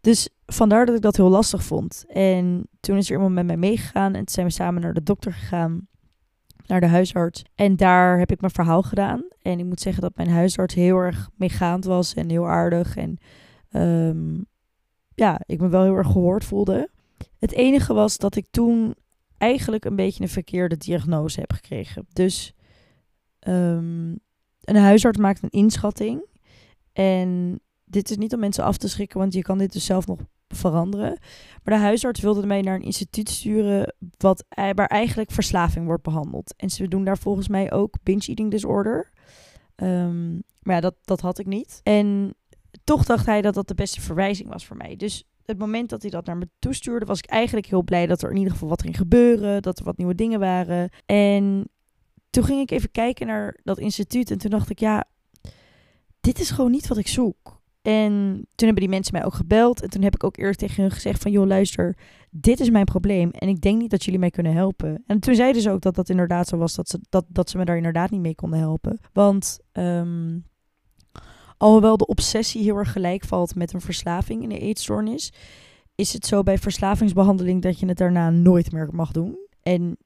Dus 0.00 0.28
vandaar 0.46 0.86
dat 0.86 0.96
ik 0.96 1.02
dat 1.02 1.16
heel 1.16 1.28
lastig 1.28 1.62
vond. 1.62 2.04
En 2.08 2.66
toen 2.80 2.96
is 2.96 3.06
er 3.08 3.14
iemand 3.14 3.34
met 3.34 3.46
mij 3.46 3.56
meegegaan. 3.56 4.14
En 4.14 4.24
toen 4.24 4.34
zijn 4.34 4.46
we 4.46 4.52
samen 4.52 4.82
naar 4.82 4.94
de 4.94 5.02
dokter 5.02 5.32
gegaan. 5.32 5.88
Naar 6.70 6.80
de 6.80 6.86
huisarts. 6.86 7.44
En 7.54 7.76
daar 7.76 8.18
heb 8.18 8.30
ik 8.30 8.40
mijn 8.40 8.52
verhaal 8.52 8.82
gedaan. 8.82 9.24
En 9.42 9.58
ik 9.58 9.64
moet 9.64 9.80
zeggen 9.80 10.02
dat 10.02 10.16
mijn 10.16 10.28
huisarts 10.28 10.74
heel 10.74 10.96
erg 10.96 11.30
meegaand 11.36 11.84
was. 11.84 12.14
En 12.14 12.30
heel 12.30 12.48
aardig. 12.48 12.96
En 12.96 13.18
um, 13.70 14.46
ja, 15.14 15.40
ik 15.46 15.60
me 15.60 15.68
wel 15.68 15.82
heel 15.82 15.96
erg 15.96 16.06
gehoord 16.06 16.44
voelde. 16.44 16.90
Het 17.38 17.52
enige 17.52 17.94
was 17.94 18.18
dat 18.18 18.36
ik 18.36 18.46
toen 18.50 18.94
eigenlijk 19.38 19.84
een 19.84 19.96
beetje 19.96 20.22
een 20.22 20.28
verkeerde 20.28 20.76
diagnose 20.76 21.40
heb 21.40 21.52
gekregen. 21.52 22.06
Dus 22.12 22.54
um, 23.48 24.18
een 24.60 24.76
huisarts 24.76 25.18
maakt 25.18 25.42
een 25.42 25.50
inschatting. 25.50 26.24
En 26.92 27.60
dit 27.84 28.10
is 28.10 28.16
niet 28.16 28.34
om 28.34 28.40
mensen 28.40 28.64
af 28.64 28.76
te 28.76 28.88
schrikken, 28.88 29.18
want 29.18 29.32
je 29.32 29.42
kan 29.42 29.58
dit 29.58 29.72
dus 29.72 29.84
zelf 29.84 30.06
nog 30.06 30.20
veranderen. 30.54 31.18
Maar 31.62 31.74
de 31.74 31.84
huisarts 31.84 32.20
wilde 32.20 32.46
mij 32.46 32.60
naar 32.60 32.74
een 32.74 32.82
instituut 32.82 33.28
sturen 33.28 33.94
wat, 34.16 34.44
waar 34.48 34.86
eigenlijk 34.86 35.30
verslaving 35.30 35.86
wordt 35.86 36.02
behandeld. 36.02 36.54
En 36.56 36.70
ze 36.70 36.88
doen 36.88 37.04
daar 37.04 37.18
volgens 37.18 37.48
mij 37.48 37.72
ook 37.72 37.94
binge 38.02 38.26
eating 38.26 38.50
disorder. 38.50 39.10
Um, 39.76 40.42
maar 40.62 40.74
ja, 40.74 40.80
dat, 40.80 40.94
dat 41.04 41.20
had 41.20 41.38
ik 41.38 41.46
niet. 41.46 41.80
En 41.82 42.34
toch 42.84 43.04
dacht 43.04 43.26
hij 43.26 43.42
dat 43.42 43.54
dat 43.54 43.68
de 43.68 43.74
beste 43.74 44.00
verwijzing 44.00 44.48
was 44.48 44.66
voor 44.66 44.76
mij. 44.76 44.96
Dus 44.96 45.24
het 45.44 45.58
moment 45.58 45.88
dat 45.88 46.02
hij 46.02 46.10
dat 46.10 46.26
naar 46.26 46.36
me 46.36 46.48
toestuurde, 46.58 47.06
was 47.06 47.18
ik 47.18 47.26
eigenlijk 47.26 47.66
heel 47.66 47.82
blij 47.82 48.06
dat 48.06 48.22
er 48.22 48.30
in 48.30 48.36
ieder 48.36 48.52
geval 48.52 48.68
wat 48.68 48.82
ging 48.82 48.96
gebeuren. 48.96 49.62
Dat 49.62 49.78
er 49.78 49.84
wat 49.84 49.96
nieuwe 49.96 50.14
dingen 50.14 50.40
waren. 50.40 50.90
En 51.06 51.68
toen 52.30 52.44
ging 52.44 52.60
ik 52.60 52.70
even 52.70 52.90
kijken 52.90 53.26
naar 53.26 53.56
dat 53.62 53.78
instituut. 53.78 54.30
En 54.30 54.38
toen 54.38 54.50
dacht 54.50 54.70
ik, 54.70 54.78
ja, 54.78 55.04
dit 56.20 56.40
is 56.40 56.50
gewoon 56.50 56.70
niet 56.70 56.88
wat 56.88 56.98
ik 56.98 57.08
zoek. 57.08 57.59
En 57.82 58.12
toen 58.54 58.66
hebben 58.66 58.82
die 58.82 58.88
mensen 58.88 59.14
mij 59.14 59.24
ook 59.24 59.34
gebeld. 59.34 59.82
En 59.82 59.90
toen 59.90 60.02
heb 60.02 60.14
ik 60.14 60.24
ook 60.24 60.36
eerst 60.36 60.58
tegen 60.58 60.82
hun 60.82 60.90
gezegd 60.90 61.22
van... 61.22 61.30
joh, 61.30 61.46
luister, 61.46 61.96
dit 62.30 62.60
is 62.60 62.70
mijn 62.70 62.84
probleem. 62.84 63.30
En 63.30 63.48
ik 63.48 63.60
denk 63.60 63.80
niet 63.80 63.90
dat 63.90 64.04
jullie 64.04 64.20
mij 64.20 64.30
kunnen 64.30 64.52
helpen. 64.52 65.02
En 65.06 65.20
toen 65.20 65.34
zeiden 65.34 65.62
ze 65.62 65.70
ook 65.70 65.80
dat 65.80 65.94
dat 65.94 66.08
inderdaad 66.08 66.48
zo 66.48 66.56
was... 66.56 66.74
dat 66.74 66.88
ze, 66.88 66.98
dat, 67.08 67.24
dat 67.28 67.50
ze 67.50 67.56
me 67.56 67.64
daar 67.64 67.76
inderdaad 67.76 68.10
niet 68.10 68.20
mee 68.20 68.34
konden 68.34 68.58
helpen. 68.58 68.98
Want 69.12 69.58
um, 69.72 70.44
Alhoewel 71.60 71.96
de 71.96 72.06
obsessie 72.06 72.62
heel 72.62 72.76
erg 72.76 72.92
gelijk 72.92 73.24
valt 73.24 73.54
met 73.54 73.72
een 73.72 73.80
verslaving 73.80 74.42
in 74.42 74.48
de 74.48 74.58
eetstoornis, 74.58 75.32
is 75.94 76.12
het 76.12 76.26
zo 76.26 76.42
bij 76.42 76.58
verslavingsbehandeling 76.58 77.62
dat 77.62 77.80
je 77.80 77.86
het 77.86 77.98
daarna 77.98 78.30
nooit 78.30 78.72
meer 78.72 78.88
mag 78.92 79.12
doen. 79.12 79.38
En 79.62 79.96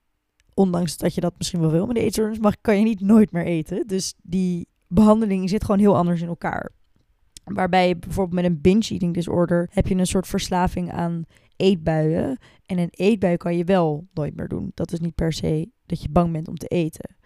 ondanks 0.54 0.97
dat 0.97 1.14
je 1.14 1.21
dat 1.21 1.35
misschien 1.38 1.61
wel 1.61 1.71
wil 1.71 1.87
met 1.87 1.97
de 1.97 2.02
eetstoornis, 2.02 2.38
mag, 2.38 2.54
kan 2.61 2.78
je 2.78 2.85
niet 2.85 3.00
nooit 3.00 3.33
meer 3.33 3.45
eten. 3.45 3.87
Dus 3.87 4.14
die 4.23 4.69
behandeling 4.88 5.49
zit 5.49 5.64
gewoon 5.64 5.81
heel 5.81 5.97
anders 5.97 6.21
in 6.21 6.28
elkaar. 6.28 6.71
Waarbij 7.44 7.98
bijvoorbeeld 7.98 8.42
met 8.42 8.50
een 8.50 8.60
binge 8.60 8.88
eating 8.88 9.14
disorder 9.14 9.68
heb 9.72 9.86
je 9.86 9.94
een 9.94 10.06
soort 10.06 10.26
verslaving 10.26 10.92
aan 10.92 11.24
eetbuien. 11.56 12.38
En 12.66 12.78
een 12.78 12.90
eetbui 12.90 13.36
kan 13.36 13.56
je 13.56 13.64
wel 13.64 14.06
nooit 14.14 14.36
meer 14.36 14.48
doen. 14.48 14.70
Dat 14.74 14.92
is 14.92 15.00
niet 15.00 15.14
per 15.14 15.32
se 15.32 15.70
dat 15.86 16.02
je 16.02 16.08
bang 16.08 16.32
bent 16.32 16.48
om 16.48 16.56
te 16.56 16.66
eten. 16.66 17.16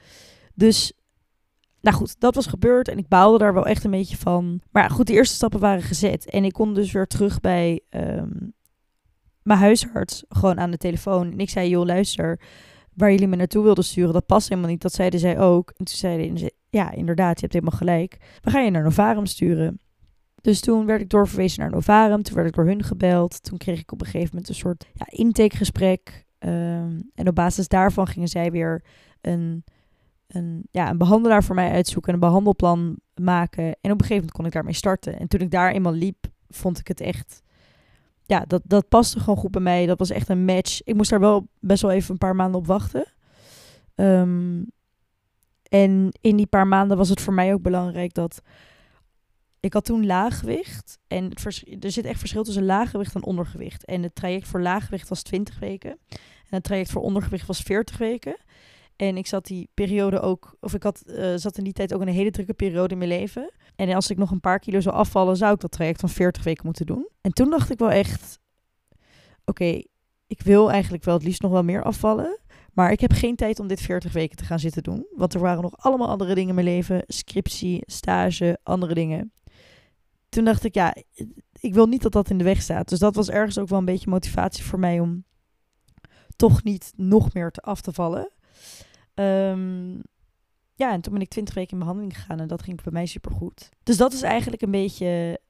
Dus 0.54 0.92
nou 1.80 1.96
goed, 1.96 2.20
dat 2.20 2.34
was 2.34 2.46
gebeurd 2.46 2.88
en 2.88 2.98
ik 2.98 3.08
baalde 3.08 3.38
daar 3.38 3.54
wel 3.54 3.66
echt 3.66 3.84
een 3.84 3.90
beetje 3.90 4.16
van. 4.16 4.60
Maar 4.70 4.90
goed, 4.90 5.06
de 5.06 5.12
eerste 5.12 5.34
stappen 5.34 5.60
waren 5.60 5.82
gezet. 5.82 6.30
En 6.30 6.44
ik 6.44 6.52
kon 6.52 6.74
dus 6.74 6.92
weer 6.92 7.06
terug 7.06 7.40
bij 7.40 7.80
um, 7.90 8.52
mijn 9.42 9.58
huisarts, 9.58 10.24
gewoon 10.28 10.58
aan 10.58 10.70
de 10.70 10.76
telefoon. 10.76 11.32
En 11.32 11.38
ik 11.38 11.50
zei, 11.50 11.68
joh, 11.68 11.86
luister, 11.86 12.40
waar 12.94 13.10
jullie 13.10 13.28
me 13.28 13.36
naartoe 13.36 13.62
wilden 13.62 13.84
sturen, 13.84 14.12
dat 14.12 14.26
past 14.26 14.48
helemaal 14.48 14.70
niet. 14.70 14.82
Dat 14.82 14.92
zeiden 14.92 15.20
zij 15.20 15.38
ook. 15.38 15.68
En 15.68 15.84
toen 15.84 15.96
zeiden 15.96 16.38
ze, 16.38 16.52
ja, 16.70 16.90
inderdaad, 16.92 17.34
je 17.34 17.40
hebt 17.40 17.52
helemaal 17.52 17.78
gelijk. 17.78 18.16
We 18.40 18.50
gaan 18.50 18.64
je 18.64 18.70
naar 18.70 18.82
Novarum 18.82 19.26
sturen. 19.26 19.80
Dus 20.48 20.60
toen 20.60 20.86
werd 20.86 21.00
ik 21.00 21.08
doorverwezen 21.08 21.60
naar 21.60 21.70
Novarum. 21.70 22.22
Toen 22.22 22.34
werd 22.34 22.48
ik 22.48 22.54
door 22.54 22.66
hun 22.66 22.82
gebeld. 22.82 23.42
Toen 23.42 23.58
kreeg 23.58 23.80
ik 23.80 23.92
op 23.92 24.00
een 24.00 24.06
gegeven 24.06 24.28
moment 24.28 24.48
een 24.48 24.54
soort 24.54 24.86
ja, 24.94 25.06
intakegesprek. 25.08 26.24
Um, 26.38 27.10
en 27.14 27.28
op 27.28 27.34
basis 27.34 27.68
daarvan 27.68 28.06
gingen 28.06 28.28
zij 28.28 28.50
weer 28.50 28.82
een 29.20 29.64
een, 30.26 30.68
ja, 30.70 30.90
een 30.90 30.98
behandelaar 30.98 31.44
voor 31.44 31.54
mij 31.54 31.70
uitzoeken, 31.70 32.12
een 32.12 32.20
behandelplan 32.20 32.96
maken. 33.14 33.64
En 33.64 33.72
op 33.72 33.82
een 33.82 33.90
gegeven 33.90 34.14
moment 34.14 34.32
kon 34.32 34.46
ik 34.46 34.52
daarmee 34.52 34.72
starten. 34.72 35.18
En 35.18 35.28
toen 35.28 35.40
ik 35.40 35.50
daar 35.50 35.72
eenmaal 35.72 35.92
liep, 35.92 36.26
vond 36.48 36.78
ik 36.78 36.88
het 36.88 37.00
echt 37.00 37.42
ja, 38.24 38.44
dat, 38.46 38.62
dat 38.64 38.88
paste 38.88 39.20
gewoon 39.20 39.36
goed 39.36 39.50
bij 39.50 39.62
mij. 39.62 39.86
Dat 39.86 39.98
was 39.98 40.10
echt 40.10 40.28
een 40.28 40.44
match. 40.44 40.82
Ik 40.82 40.94
moest 40.94 41.10
daar 41.10 41.20
wel 41.20 41.48
best 41.60 41.82
wel 41.82 41.90
even 41.90 42.12
een 42.12 42.18
paar 42.18 42.36
maanden 42.36 42.60
op 42.60 42.66
wachten. 42.66 43.04
Ehm, 43.94 44.62
en 45.62 46.08
in 46.20 46.36
die 46.36 46.46
paar 46.46 46.66
maanden 46.66 46.96
was 46.96 47.08
het 47.08 47.20
voor 47.20 47.34
mij 47.34 47.52
ook 47.52 47.62
belangrijk 47.62 48.14
dat 48.14 48.42
ik 49.60 49.72
had 49.72 49.84
toen 49.84 50.06
laaggewicht. 50.06 50.98
En 51.08 51.32
er 51.80 51.90
zit 51.90 52.04
echt 52.04 52.18
verschil 52.18 52.44
tussen 52.44 52.64
laaggewicht 52.64 53.14
en 53.14 53.24
ondergewicht. 53.24 53.84
En 53.84 54.02
het 54.02 54.14
traject 54.14 54.48
voor 54.48 54.62
laaggewicht 54.62 55.08
was 55.08 55.22
20 55.22 55.58
weken. 55.58 55.98
En 56.10 56.56
het 56.56 56.64
traject 56.64 56.90
voor 56.90 57.02
ondergewicht 57.02 57.46
was 57.46 57.60
40 57.60 57.98
weken. 57.98 58.36
En 58.96 59.16
ik 59.16 59.26
zat 59.26 59.46
die 59.46 59.68
periode 59.74 60.20
ook, 60.20 60.56
of 60.60 60.74
ik 60.74 60.82
had, 60.82 61.02
uh, 61.06 61.32
zat 61.36 61.58
in 61.58 61.64
die 61.64 61.72
tijd 61.72 61.94
ook 61.94 62.00
een 62.00 62.08
hele 62.08 62.30
drukke 62.30 62.54
periode 62.54 62.92
in 62.92 62.98
mijn 62.98 63.10
leven. 63.10 63.50
En 63.76 63.94
als 63.94 64.10
ik 64.10 64.16
nog 64.16 64.30
een 64.30 64.40
paar 64.40 64.58
kilo 64.58 64.80
zou 64.80 64.94
afvallen, 64.94 65.36
zou 65.36 65.54
ik 65.54 65.60
dat 65.60 65.70
traject 65.70 66.00
van 66.00 66.08
40 66.08 66.44
weken 66.44 66.64
moeten 66.64 66.86
doen. 66.86 67.08
En 67.20 67.32
toen 67.32 67.50
dacht 67.50 67.70
ik 67.70 67.78
wel 67.78 67.90
echt, 67.90 68.38
oké, 69.44 69.82
ik 70.26 70.42
wil 70.42 70.70
eigenlijk 70.70 71.04
wel 71.04 71.14
het 71.14 71.24
liefst 71.24 71.42
nog 71.42 71.50
wel 71.50 71.64
meer 71.64 71.82
afvallen. 71.82 72.38
Maar 72.72 72.92
ik 72.92 73.00
heb 73.00 73.12
geen 73.12 73.36
tijd 73.36 73.60
om 73.60 73.66
dit 73.66 73.80
40 73.80 74.12
weken 74.12 74.36
te 74.36 74.44
gaan 74.44 74.58
zitten 74.58 74.82
doen. 74.82 75.06
Want 75.16 75.34
er 75.34 75.40
waren 75.40 75.62
nog 75.62 75.76
allemaal 75.76 76.08
andere 76.08 76.34
dingen 76.34 76.48
in 76.48 76.54
mijn 76.54 76.66
leven. 76.66 77.02
Scriptie, 77.06 77.82
stage, 77.86 78.58
andere 78.62 78.94
dingen. 78.94 79.32
Toen 80.38 80.46
dacht 80.46 80.64
ik, 80.64 80.74
ja, 80.74 80.94
ik 81.60 81.74
wil 81.74 81.86
niet 81.86 82.02
dat 82.02 82.12
dat 82.12 82.30
in 82.30 82.38
de 82.38 82.44
weg 82.44 82.62
staat. 82.62 82.88
Dus 82.88 82.98
dat 82.98 83.14
was 83.14 83.30
ergens 83.30 83.58
ook 83.58 83.68
wel 83.68 83.78
een 83.78 83.84
beetje 83.84 84.10
motivatie 84.10 84.64
voor 84.64 84.78
mij 84.78 85.00
om 85.00 85.24
toch 86.36 86.62
niet 86.62 86.92
nog 86.96 87.34
meer 87.34 87.50
te 87.50 87.60
af 87.60 87.80
te 87.80 87.92
vallen. 87.92 88.32
Um, 89.14 90.02
ja, 90.74 90.92
en 90.92 91.00
toen 91.00 91.12
ben 91.12 91.22
ik 91.22 91.28
20 91.28 91.54
weken 91.54 91.72
in 91.72 91.78
behandeling 91.78 92.16
gegaan 92.16 92.40
en 92.40 92.48
dat 92.48 92.62
ging 92.62 92.82
bij 92.82 92.92
mij 92.92 93.06
supergoed. 93.06 93.68
Dus 93.82 93.96
dat 93.96 94.12
is 94.12 94.22
eigenlijk 94.22 94.62
een 94.62 94.70
beetje 94.70 95.40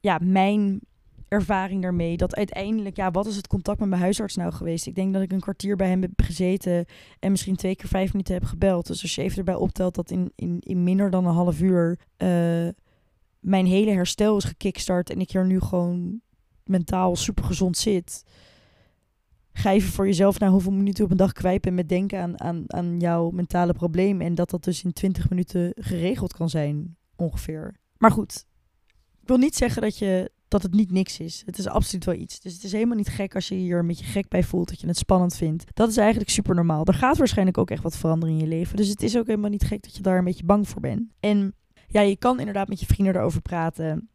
ja, 0.00 0.18
mijn 0.22 0.80
ervaring 1.28 1.82
daarmee. 1.82 2.16
Dat 2.16 2.36
uiteindelijk, 2.36 2.96
ja, 2.96 3.10
wat 3.10 3.26
is 3.26 3.36
het 3.36 3.46
contact 3.46 3.78
met 3.78 3.88
mijn 3.88 4.00
huisarts 4.00 4.36
nou 4.36 4.52
geweest? 4.52 4.86
Ik 4.86 4.94
denk 4.94 5.12
dat 5.12 5.22
ik 5.22 5.32
een 5.32 5.40
kwartier 5.40 5.76
bij 5.76 5.88
hem 5.88 6.02
heb 6.02 6.22
gezeten 6.22 6.84
en 7.18 7.30
misschien 7.30 7.56
twee 7.56 7.76
keer 7.76 7.88
vijf 7.88 8.12
minuten 8.12 8.34
heb 8.34 8.44
gebeld. 8.44 8.86
Dus 8.86 9.02
als 9.02 9.14
je 9.14 9.22
even 9.22 9.38
erbij 9.38 9.54
optelt 9.54 9.94
dat 9.94 10.10
in, 10.10 10.32
in, 10.34 10.56
in 10.60 10.82
minder 10.82 11.10
dan 11.10 11.26
een 11.26 11.34
half 11.34 11.60
uur 11.60 11.98
uh, 12.18 12.68
mijn 13.40 13.66
hele 13.66 13.90
herstel 13.90 14.36
is 14.36 14.44
gekickstart 14.44 15.10
en 15.10 15.20
ik 15.20 15.30
hier 15.30 15.46
nu 15.46 15.60
gewoon 15.60 16.20
mentaal 16.64 17.16
super 17.16 17.44
gezond 17.44 17.76
zit. 17.76 18.24
Ga 19.52 19.72
even 19.72 19.92
voor 19.92 20.06
jezelf 20.06 20.38
naar 20.38 20.50
hoeveel 20.50 20.72
minuten 20.72 21.04
op 21.04 21.10
een 21.10 21.16
dag 21.16 21.32
kwijt 21.32 21.70
met 21.70 21.88
denken 21.88 22.20
aan, 22.20 22.40
aan, 22.40 22.64
aan 22.66 23.00
jouw 23.00 23.30
mentale 23.30 23.72
probleem. 23.72 24.20
En 24.20 24.34
dat 24.34 24.50
dat 24.50 24.64
dus 24.64 24.84
in 24.84 24.92
20 24.92 25.30
minuten 25.30 25.72
geregeld 25.74 26.32
kan 26.32 26.50
zijn, 26.50 26.96
ongeveer. 27.16 27.74
Maar 27.96 28.10
goed, 28.10 28.46
ik 29.20 29.28
wil 29.28 29.36
niet 29.36 29.56
zeggen 29.56 29.82
dat, 29.82 29.98
je, 29.98 30.30
dat 30.48 30.62
het 30.62 30.72
niet 30.72 30.90
niks 30.90 31.20
is. 31.20 31.42
Het 31.46 31.58
is 31.58 31.66
absoluut 31.66 32.04
wel 32.04 32.14
iets. 32.14 32.40
Dus 32.40 32.52
het 32.54 32.64
is 32.64 32.72
helemaal 32.72 32.96
niet 32.96 33.08
gek 33.08 33.34
als 33.34 33.48
je 33.48 33.54
hier 33.54 33.78
een 33.78 33.86
beetje 33.86 34.04
gek 34.04 34.28
bij 34.28 34.42
voelt, 34.42 34.68
dat 34.68 34.80
je 34.80 34.86
het 34.86 34.96
spannend 34.96 35.36
vindt. 35.36 35.64
Dat 35.74 35.88
is 35.88 35.96
eigenlijk 35.96 36.30
super 36.30 36.54
normaal. 36.54 36.84
Er 36.84 36.94
gaat 36.94 37.18
waarschijnlijk 37.18 37.58
ook 37.58 37.70
echt 37.70 37.82
wat 37.82 37.96
veranderen 37.96 38.34
in 38.34 38.40
je 38.40 38.46
leven. 38.46 38.76
Dus 38.76 38.88
het 38.88 39.02
is 39.02 39.16
ook 39.16 39.26
helemaal 39.26 39.50
niet 39.50 39.64
gek 39.64 39.82
dat 39.82 39.96
je 39.96 40.02
daar 40.02 40.18
een 40.18 40.24
beetje 40.24 40.44
bang 40.44 40.68
voor 40.68 40.80
bent. 40.80 41.02
En 41.20 41.54
ja, 41.88 42.00
je 42.00 42.16
kan 42.16 42.38
inderdaad 42.38 42.68
met 42.68 42.80
je 42.80 42.86
vrienden 42.86 43.16
erover 43.16 43.42
praten. 43.42 44.08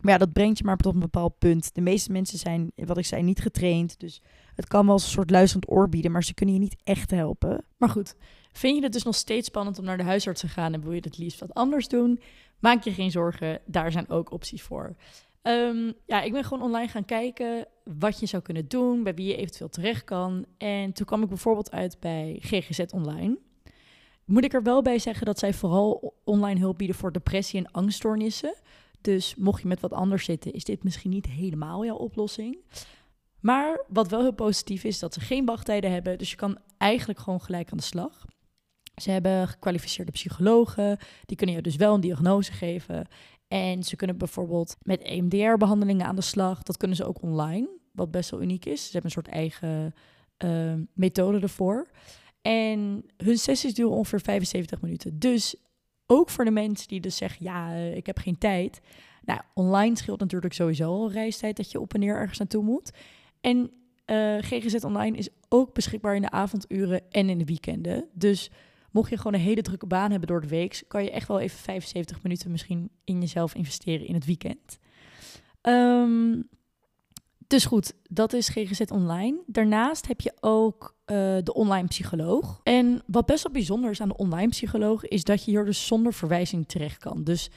Maar 0.00 0.12
ja, 0.12 0.18
dat 0.18 0.32
brengt 0.32 0.58
je 0.58 0.64
maar 0.64 0.76
tot 0.76 0.94
een 0.94 1.00
bepaald 1.00 1.38
punt. 1.38 1.74
De 1.74 1.80
meeste 1.80 2.12
mensen 2.12 2.38
zijn, 2.38 2.72
wat 2.74 2.98
ik 2.98 3.06
zei, 3.06 3.22
niet 3.22 3.40
getraind. 3.40 4.00
Dus 4.00 4.22
het 4.54 4.66
kan 4.66 4.86
wel 4.86 4.94
een 4.94 5.00
soort 5.00 5.30
luisterend 5.30 5.70
oor 5.70 5.88
bieden, 5.88 6.12
maar 6.12 6.24
ze 6.24 6.34
kunnen 6.34 6.54
je 6.54 6.60
niet 6.60 6.76
echt 6.84 7.10
helpen. 7.10 7.64
Maar 7.76 7.88
goed, 7.88 8.14
vind 8.52 8.76
je 8.76 8.82
het 8.82 8.92
dus 8.92 9.02
nog 9.02 9.14
steeds 9.14 9.46
spannend 9.46 9.78
om 9.78 9.84
naar 9.84 9.96
de 9.96 10.02
huisarts 10.02 10.40
te 10.40 10.48
gaan 10.48 10.74
en 10.74 10.82
wil 10.82 10.92
je 10.92 11.00
het 11.00 11.18
liefst 11.18 11.40
wat 11.40 11.54
anders 11.54 11.88
doen? 11.88 12.20
Maak 12.58 12.84
je 12.84 12.92
geen 12.92 13.10
zorgen, 13.10 13.60
daar 13.66 13.92
zijn 13.92 14.08
ook 14.08 14.30
opties 14.30 14.62
voor. 14.62 14.96
Ehm, 15.42 15.92
ja, 16.06 16.22
ik 16.22 16.32
ben 16.32 16.44
gewoon 16.44 16.62
online 16.62 16.88
gaan 16.88 17.04
kijken 17.04 17.66
wat 17.84 18.20
je 18.20 18.26
zou 18.26 18.42
kunnen 18.42 18.68
doen, 18.68 19.02
bij 19.02 19.14
wie 19.14 19.26
je 19.26 19.36
eventueel 19.36 19.68
terecht 19.68 20.04
kan. 20.04 20.44
En 20.58 20.92
toen 20.92 21.06
kwam 21.06 21.22
ik 21.22 21.28
bijvoorbeeld 21.28 21.70
uit 21.70 22.00
bij 22.00 22.36
GGZ 22.40 22.80
Online. 22.92 23.38
Moet 24.26 24.44
ik 24.44 24.54
er 24.54 24.62
wel 24.62 24.82
bij 24.82 24.98
zeggen 24.98 25.26
dat 25.26 25.38
zij 25.38 25.54
vooral 25.54 26.14
online 26.24 26.60
hulp 26.60 26.78
bieden 26.78 26.96
voor 26.96 27.12
depressie 27.12 27.58
en 27.58 27.70
angststoornissen. 27.70 28.54
Dus 29.00 29.34
mocht 29.34 29.62
je 29.62 29.68
met 29.68 29.80
wat 29.80 29.92
anders 29.92 30.24
zitten, 30.24 30.52
is 30.52 30.64
dit 30.64 30.84
misschien 30.84 31.10
niet 31.10 31.26
helemaal 31.26 31.84
jouw 31.84 31.96
oplossing. 31.96 32.58
Maar 33.40 33.84
wat 33.88 34.08
wel 34.08 34.20
heel 34.20 34.32
positief 34.32 34.84
is, 34.84 34.98
dat 34.98 35.14
ze 35.14 35.20
geen 35.20 35.44
wachttijden 35.44 35.92
hebben. 35.92 36.18
Dus 36.18 36.30
je 36.30 36.36
kan 36.36 36.58
eigenlijk 36.78 37.18
gewoon 37.18 37.40
gelijk 37.40 37.70
aan 37.70 37.78
de 37.78 37.84
slag. 37.84 38.24
Ze 38.96 39.10
hebben 39.10 39.48
gekwalificeerde 39.48 40.12
psychologen. 40.12 40.98
Die 41.26 41.36
kunnen 41.36 41.54
je 41.54 41.62
dus 41.62 41.76
wel 41.76 41.94
een 41.94 42.00
diagnose 42.00 42.52
geven. 42.52 43.06
En 43.48 43.82
ze 43.82 43.96
kunnen 43.96 44.18
bijvoorbeeld 44.18 44.76
met 44.82 45.02
EMDR-behandelingen 45.02 46.06
aan 46.06 46.16
de 46.16 46.22
slag. 46.22 46.62
Dat 46.62 46.76
kunnen 46.76 46.96
ze 46.96 47.04
ook 47.04 47.22
online, 47.22 47.68
wat 47.92 48.10
best 48.10 48.30
wel 48.30 48.42
uniek 48.42 48.64
is. 48.64 48.84
Ze 48.84 48.92
hebben 48.92 49.04
een 49.04 49.22
soort 49.22 49.28
eigen 49.28 49.94
uh, 50.44 50.72
methode 50.94 51.40
ervoor. 51.40 51.90
En 52.46 53.04
hun 53.16 53.38
sessies 53.38 53.74
duren 53.74 53.92
ongeveer 53.92 54.20
75 54.20 54.80
minuten. 54.80 55.18
Dus 55.18 55.56
ook 56.06 56.30
voor 56.30 56.44
de 56.44 56.50
mensen 56.50 56.88
die 56.88 57.00
dus 57.00 57.16
zeggen, 57.16 57.44
ja, 57.44 57.72
eh, 57.72 57.96
ik 57.96 58.06
heb 58.06 58.18
geen 58.18 58.38
tijd. 58.38 58.80
Nou, 59.24 59.40
online 59.54 59.96
scheelt 59.96 60.20
natuurlijk 60.20 60.54
sowieso 60.54 60.88
al 60.88 61.10
reistijd 61.10 61.56
dat 61.56 61.70
je 61.70 61.80
op 61.80 61.94
en 61.94 62.00
neer 62.00 62.16
ergens 62.16 62.38
naartoe 62.38 62.62
moet. 62.62 62.90
En 63.40 63.70
eh, 64.04 64.36
GGZ 64.38 64.74
Online 64.84 65.16
is 65.16 65.28
ook 65.48 65.74
beschikbaar 65.74 66.14
in 66.14 66.22
de 66.22 66.30
avonduren 66.30 67.10
en 67.10 67.28
in 67.28 67.38
de 67.38 67.44
weekenden. 67.44 68.08
Dus 68.12 68.50
mocht 68.90 69.10
je 69.10 69.16
gewoon 69.16 69.34
een 69.34 69.40
hele 69.40 69.62
drukke 69.62 69.86
baan 69.86 70.10
hebben 70.10 70.28
door 70.28 70.40
de 70.40 70.48
week, 70.48 70.82
kan 70.88 71.04
je 71.04 71.10
echt 71.10 71.28
wel 71.28 71.40
even 71.40 71.58
75 71.58 72.22
minuten 72.22 72.50
misschien 72.50 72.90
in 73.04 73.20
jezelf 73.20 73.54
investeren 73.54 74.06
in 74.06 74.14
het 74.14 74.24
weekend. 74.24 74.78
Um, 75.62 76.48
dus 77.46 77.64
goed, 77.64 77.92
dat 78.08 78.32
is 78.32 78.48
GGZ 78.48 78.80
Online. 78.80 79.38
Daarnaast 79.46 80.06
heb 80.06 80.20
je 80.20 80.32
ook 80.40 80.94
uh, 81.06 81.16
de 81.42 81.54
online 81.54 81.88
psycholoog. 81.88 82.60
En 82.62 83.02
wat 83.06 83.26
best 83.26 83.42
wel 83.42 83.52
bijzonder 83.52 83.90
is 83.90 84.00
aan 84.00 84.08
de 84.08 84.16
online 84.16 84.48
psycholoog, 84.48 85.04
is 85.04 85.24
dat 85.24 85.44
je 85.44 85.50
hier 85.50 85.64
dus 85.64 85.86
zonder 85.86 86.12
verwijzing 86.12 86.68
terecht 86.68 86.98
kan. 86.98 87.24
Dus 87.24 87.50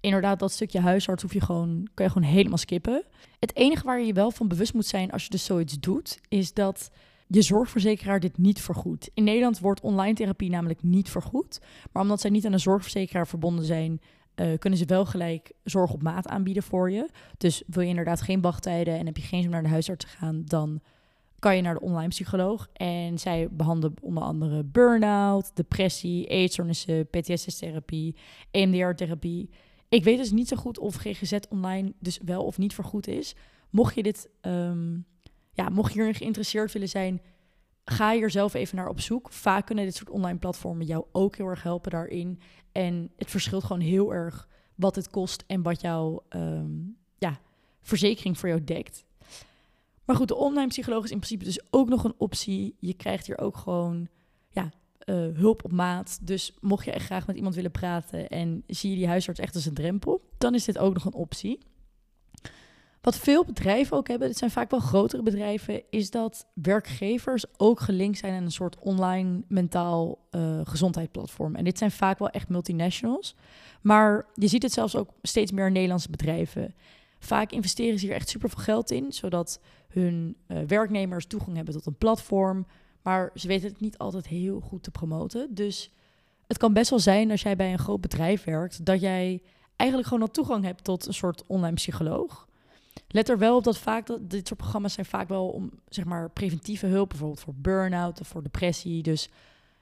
inderdaad, 0.00 0.38
dat 0.38 0.52
stukje 0.52 0.80
huisarts 0.80 1.22
hoef 1.22 1.32
je 1.32 1.40
gewoon, 1.40 1.88
kan 1.94 2.06
je 2.06 2.12
gewoon 2.12 2.28
helemaal 2.28 2.58
skippen. 2.58 3.04
Het 3.38 3.56
enige 3.56 3.84
waar 3.84 4.00
je 4.00 4.06
je 4.06 4.12
wel 4.12 4.30
van 4.30 4.48
bewust 4.48 4.74
moet 4.74 4.86
zijn 4.86 5.10
als 5.10 5.24
je 5.24 5.30
dus 5.30 5.44
zoiets 5.44 5.80
doet, 5.80 6.18
is 6.28 6.52
dat 6.52 6.90
je 7.26 7.42
zorgverzekeraar 7.42 8.20
dit 8.20 8.38
niet 8.38 8.60
vergoedt. 8.60 9.10
In 9.14 9.24
Nederland 9.24 9.58
wordt 9.58 9.80
online 9.80 10.14
therapie 10.14 10.50
namelijk 10.50 10.82
niet 10.82 11.10
vergoed. 11.10 11.60
Maar 11.92 12.02
omdat 12.02 12.20
zij 12.20 12.30
niet 12.30 12.46
aan 12.46 12.52
een 12.52 12.60
zorgverzekeraar 12.60 13.26
verbonden 13.26 13.64
zijn, 13.64 14.00
uh, 14.36 14.58
kunnen 14.58 14.78
ze 14.78 14.84
wel 14.84 15.06
gelijk 15.06 15.52
zorg 15.64 15.92
op 15.92 16.02
maat 16.02 16.28
aanbieden 16.28 16.62
voor 16.62 16.90
je. 16.90 17.08
Dus 17.38 17.62
wil 17.66 17.82
je 17.82 17.88
inderdaad 17.88 18.20
geen 18.20 18.40
wachttijden 18.40 18.98
en 18.98 19.06
heb 19.06 19.16
je 19.16 19.22
geen 19.22 19.42
zin 19.42 19.48
om 19.48 19.54
naar 19.54 19.62
de 19.62 19.68
huisarts 19.68 20.04
te 20.04 20.16
gaan, 20.16 20.42
dan 20.44 20.80
kan 21.38 21.56
je 21.56 21.62
naar 21.62 21.74
de 21.74 21.80
online 21.80 22.08
psycholoog. 22.08 22.68
En 22.72 23.18
zij 23.18 23.48
behandelen 23.50 23.94
onder 24.00 24.22
andere 24.22 24.64
burn-out, 24.64 25.50
depressie, 25.56 26.26
eetstoornissen, 26.26 27.06
PTSS-therapie, 27.06 28.16
EMDR-therapie. 28.50 29.50
Ik 29.88 30.04
weet 30.04 30.18
dus 30.18 30.30
niet 30.30 30.48
zo 30.48 30.56
goed 30.56 30.78
of 30.78 30.94
GGZ 30.94 31.38
online 31.48 31.92
dus 31.98 32.18
wel 32.24 32.44
of 32.44 32.58
niet 32.58 32.74
vergoed 32.74 33.06
is. 33.06 33.34
Mocht 33.70 33.94
je 33.94 34.02
dit, 34.02 34.28
um, 34.40 35.06
ja, 35.52 35.68
mocht 35.68 35.92
je 35.92 35.98
hierin 35.98 36.14
geïnteresseerd 36.14 36.72
willen 36.72 36.88
zijn, 36.88 37.20
ga 37.84 38.12
hier 38.12 38.30
zelf 38.30 38.54
even 38.54 38.76
naar 38.76 38.88
op 38.88 39.00
zoek. 39.00 39.32
Vaak 39.32 39.66
kunnen 39.66 39.84
dit 39.84 39.94
soort 39.94 40.10
online 40.10 40.38
platformen 40.38 40.86
jou 40.86 41.04
ook 41.12 41.36
heel 41.36 41.46
erg 41.46 41.62
helpen 41.62 41.90
daarin. 41.90 42.40
En 42.72 43.10
het 43.16 43.30
verschilt 43.30 43.64
gewoon 43.64 43.82
heel 43.82 44.12
erg 44.12 44.48
wat 44.74 44.96
het 44.96 45.10
kost 45.10 45.44
en 45.46 45.62
wat 45.62 45.80
jouw 45.80 46.22
um, 46.30 46.96
ja, 47.18 47.40
verzekering 47.82 48.38
voor 48.38 48.48
jou 48.48 48.64
dekt. 48.64 49.04
Maar 50.04 50.16
goed, 50.16 50.28
de 50.28 50.36
online 50.36 50.68
psycholoog 50.68 51.04
is 51.04 51.10
in 51.10 51.18
principe 51.18 51.44
dus 51.44 51.62
ook 51.70 51.88
nog 51.88 52.04
een 52.04 52.14
optie. 52.16 52.76
Je 52.78 52.94
krijgt 52.94 53.26
hier 53.26 53.38
ook 53.38 53.56
gewoon 53.56 54.08
ja, 54.50 54.72
uh, 55.04 55.36
hulp 55.36 55.64
op 55.64 55.72
maat. 55.72 56.18
Dus 56.26 56.56
mocht 56.60 56.84
je 56.84 56.90
echt 56.90 57.04
graag 57.04 57.26
met 57.26 57.36
iemand 57.36 57.54
willen 57.54 57.70
praten 57.70 58.28
en 58.28 58.62
zie 58.66 58.90
je 58.90 58.96
die 58.96 59.06
huisarts 59.06 59.40
echt 59.40 59.54
als 59.54 59.66
een 59.66 59.74
drempel, 59.74 60.28
dan 60.38 60.54
is 60.54 60.64
dit 60.64 60.78
ook 60.78 60.94
nog 60.94 61.04
een 61.04 61.14
optie. 61.14 61.58
Wat 63.04 63.18
veel 63.18 63.44
bedrijven 63.44 63.96
ook 63.96 64.08
hebben, 64.08 64.28
dit 64.28 64.36
zijn 64.38 64.50
vaak 64.50 64.70
wel 64.70 64.80
grotere 64.80 65.22
bedrijven, 65.22 65.82
is 65.90 66.10
dat 66.10 66.46
werkgevers 66.54 67.44
ook 67.56 67.80
gelinkt 67.80 68.18
zijn 68.18 68.34
aan 68.34 68.42
een 68.42 68.50
soort 68.50 68.78
online 68.78 69.42
mentaal 69.48 70.18
uh, 70.30 70.60
gezondheidsplatform. 70.62 71.54
En 71.54 71.64
dit 71.64 71.78
zijn 71.78 71.90
vaak 71.90 72.18
wel 72.18 72.30
echt 72.30 72.48
multinationals. 72.48 73.36
Maar 73.82 74.26
je 74.34 74.46
ziet 74.46 74.62
het 74.62 74.72
zelfs 74.72 74.96
ook 74.96 75.08
steeds 75.22 75.52
meer 75.52 75.70
Nederlandse 75.70 76.10
bedrijven. 76.10 76.74
Vaak 77.18 77.50
investeren 77.52 77.98
ze 77.98 78.06
hier 78.06 78.14
echt 78.14 78.28
super 78.28 78.48
veel 78.50 78.62
geld 78.62 78.90
in, 78.90 79.12
zodat 79.12 79.60
hun 79.88 80.36
uh, 80.48 80.58
werknemers 80.66 81.26
toegang 81.26 81.56
hebben 81.56 81.74
tot 81.74 81.86
een 81.86 81.98
platform. 81.98 82.66
Maar 83.02 83.30
ze 83.34 83.46
weten 83.46 83.68
het 83.68 83.80
niet 83.80 83.98
altijd 83.98 84.26
heel 84.26 84.60
goed 84.60 84.82
te 84.82 84.90
promoten. 84.90 85.54
Dus 85.54 85.90
het 86.46 86.58
kan 86.58 86.72
best 86.72 86.90
wel 86.90 86.98
zijn 86.98 87.30
als 87.30 87.42
jij 87.42 87.56
bij 87.56 87.72
een 87.72 87.78
groot 87.78 88.00
bedrijf 88.00 88.44
werkt, 88.44 88.84
dat 88.84 89.00
jij 89.00 89.42
eigenlijk 89.76 90.08
gewoon 90.08 90.26
al 90.26 90.32
toegang 90.34 90.64
hebt 90.64 90.84
tot 90.84 91.06
een 91.06 91.14
soort 91.14 91.46
online 91.46 91.74
psycholoog. 91.74 92.46
Let 93.08 93.28
er 93.28 93.38
wel 93.38 93.56
op 93.56 93.64
dat 93.64 93.78
vaak 93.78 94.06
dit 94.20 94.46
soort 94.46 94.60
programma's 94.60 94.92
zijn 94.92 95.06
vaak 95.06 95.28
wel 95.28 95.48
om 95.48 95.70
zeg 95.88 96.04
maar 96.04 96.30
preventieve 96.30 96.86
hulp, 96.86 97.08
bijvoorbeeld 97.08 97.40
voor 97.40 97.54
burn-out 97.54 98.20
of 98.20 98.28
voor 98.28 98.42
depressie. 98.42 99.02
Dus 99.02 99.28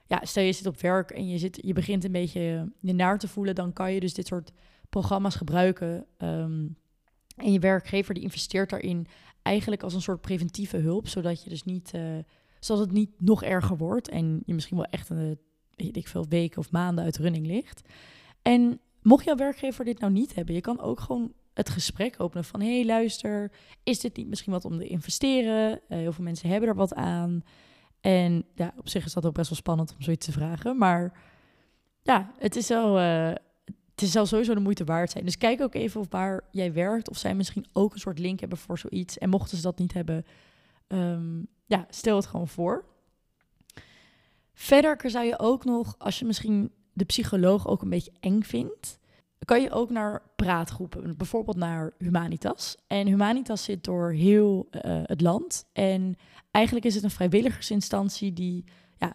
ja, 0.07 0.21
stel 0.25 0.42
je 0.42 0.52
zit 0.52 0.66
op 0.66 0.81
werk 0.81 1.11
en 1.11 1.28
je, 1.28 1.38
zit, 1.38 1.59
je 1.62 1.73
begint 1.73 2.04
een 2.04 2.12
beetje 2.12 2.73
je 2.81 2.92
naar 2.92 3.19
te 3.19 3.28
voelen, 3.28 3.54
dan 3.54 3.73
kan 3.73 3.92
je 3.92 4.00
dus 4.00 4.14
dit 4.14 4.26
soort 4.26 4.52
programma's 4.88 5.35
gebruiken. 5.35 6.07
Um, 6.19 6.76
en 7.37 7.52
je 7.52 7.59
werkgever 7.59 8.14
die 8.14 8.23
investeert 8.23 8.71
daarin 8.71 9.07
eigenlijk 9.42 9.83
als 9.83 9.95
een 9.95 10.02
soort 10.02 10.21
preventieve 10.21 10.76
hulp, 10.76 11.09
zodat 11.09 11.42
je 11.42 11.50
dus 11.50 11.64
niet, 11.64 11.92
uh, 11.95 12.19
zodat 12.61 12.85
het 12.85 12.92
niet 12.92 13.11
nog 13.19 13.42
erger 13.42 13.76
wordt 13.76 14.09
en 14.09 14.42
je 14.47 14.54
misschien 14.54 14.76
wel 14.76 14.87
echt 14.87 15.09
een, 15.09 15.38
weet 15.75 15.97
ik 15.97 16.09
veel, 16.09 16.26
weken 16.28 16.59
of 16.59 16.71
maanden 16.71 17.04
uit 17.04 17.16
running 17.16 17.47
ligt. 17.47 17.88
En 18.42 18.81
mocht 19.02 19.25
jouw 19.25 19.37
werkgever 19.37 19.85
dit 19.85 19.99
nou 19.99 20.12
niet 20.12 20.35
hebben, 20.35 20.54
je 20.54 20.61
kan 20.61 20.81
ook 20.81 21.00
gewoon 21.00 21.33
het 21.54 21.68
gesprek 21.68 22.14
openen 22.18 22.44
van, 22.44 22.61
hey, 22.61 22.85
luister, 22.85 23.52
is 23.82 24.00
dit 24.00 24.16
niet 24.16 24.28
misschien 24.28 24.52
wat 24.52 24.64
om 24.64 24.78
te 24.78 24.87
investeren? 24.87 25.71
Uh, 25.71 25.99
heel 25.99 26.12
veel 26.12 26.25
mensen 26.25 26.49
hebben 26.49 26.68
er 26.68 26.75
wat 26.75 26.94
aan. 26.94 27.44
En 28.00 28.44
ja, 28.54 28.75
op 28.76 28.88
zich 28.88 29.04
is 29.04 29.12
dat 29.12 29.26
ook 29.26 29.35
best 29.35 29.49
wel 29.49 29.59
spannend 29.59 29.94
om 29.94 30.02
zoiets 30.02 30.26
te 30.26 30.32
vragen, 30.32 30.78
maar 30.78 31.21
ja, 32.02 32.35
het 32.38 32.56
is 32.56 32.68
wel, 32.68 33.00
uh, 33.00 33.32
het 33.94 34.28
sowieso 34.28 34.54
de 34.54 34.61
moeite 34.61 34.85
waard 34.85 35.11
zijn. 35.11 35.25
Dus 35.25 35.38
kijk 35.38 35.61
ook 35.61 35.75
even 35.75 36.00
of 36.00 36.06
waar 36.11 36.44
jij 36.50 36.73
werkt, 36.73 37.11
of 37.11 37.16
zij 37.16 37.35
misschien 37.35 37.66
ook 37.73 37.92
een 37.92 38.00
soort 38.00 38.18
link 38.18 38.40
hebben 38.40 38.59
voor 38.59 38.78
zoiets. 38.78 39.18
En 39.18 39.28
mochten 39.28 39.56
ze 39.56 39.62
dat 39.62 39.78
niet 39.78 39.92
hebben, 39.92 40.25
um, 40.88 41.47
ja, 41.66 41.87
stel 41.90 42.16
het 42.16 42.26
gewoon 42.26 42.49
voor. 42.49 42.85
Verder 44.54 45.11
zou 45.11 45.25
je 45.25 45.38
ook 45.38 45.64
nog, 45.64 45.94
als 45.99 46.18
je 46.18 46.25
misschien 46.25 46.73
de 46.92 47.04
psycholoog 47.04 47.66
ook 47.66 47.82
een 47.82 47.88
beetje 47.88 48.12
eng 48.21 48.42
vindt, 48.42 48.99
kan 49.44 49.62
je 49.62 49.70
ook 49.70 49.90
naar 49.90 50.22
praatgroepen, 50.37 51.16
bijvoorbeeld 51.16 51.56
naar 51.56 51.92
Humanitas. 51.99 52.76
En 52.87 53.06
Humanitas 53.06 53.64
zit 53.64 53.84
door 53.84 54.12
heel 54.12 54.68
uh, 54.70 54.80
het 55.02 55.20
land. 55.20 55.64
En 55.72 56.16
eigenlijk 56.50 56.87
is 56.87 56.94
het 56.94 57.04
een 57.04 57.11
vrijwilligersinstantie 57.11 58.32
die 58.32 58.64
ja, 58.99 59.14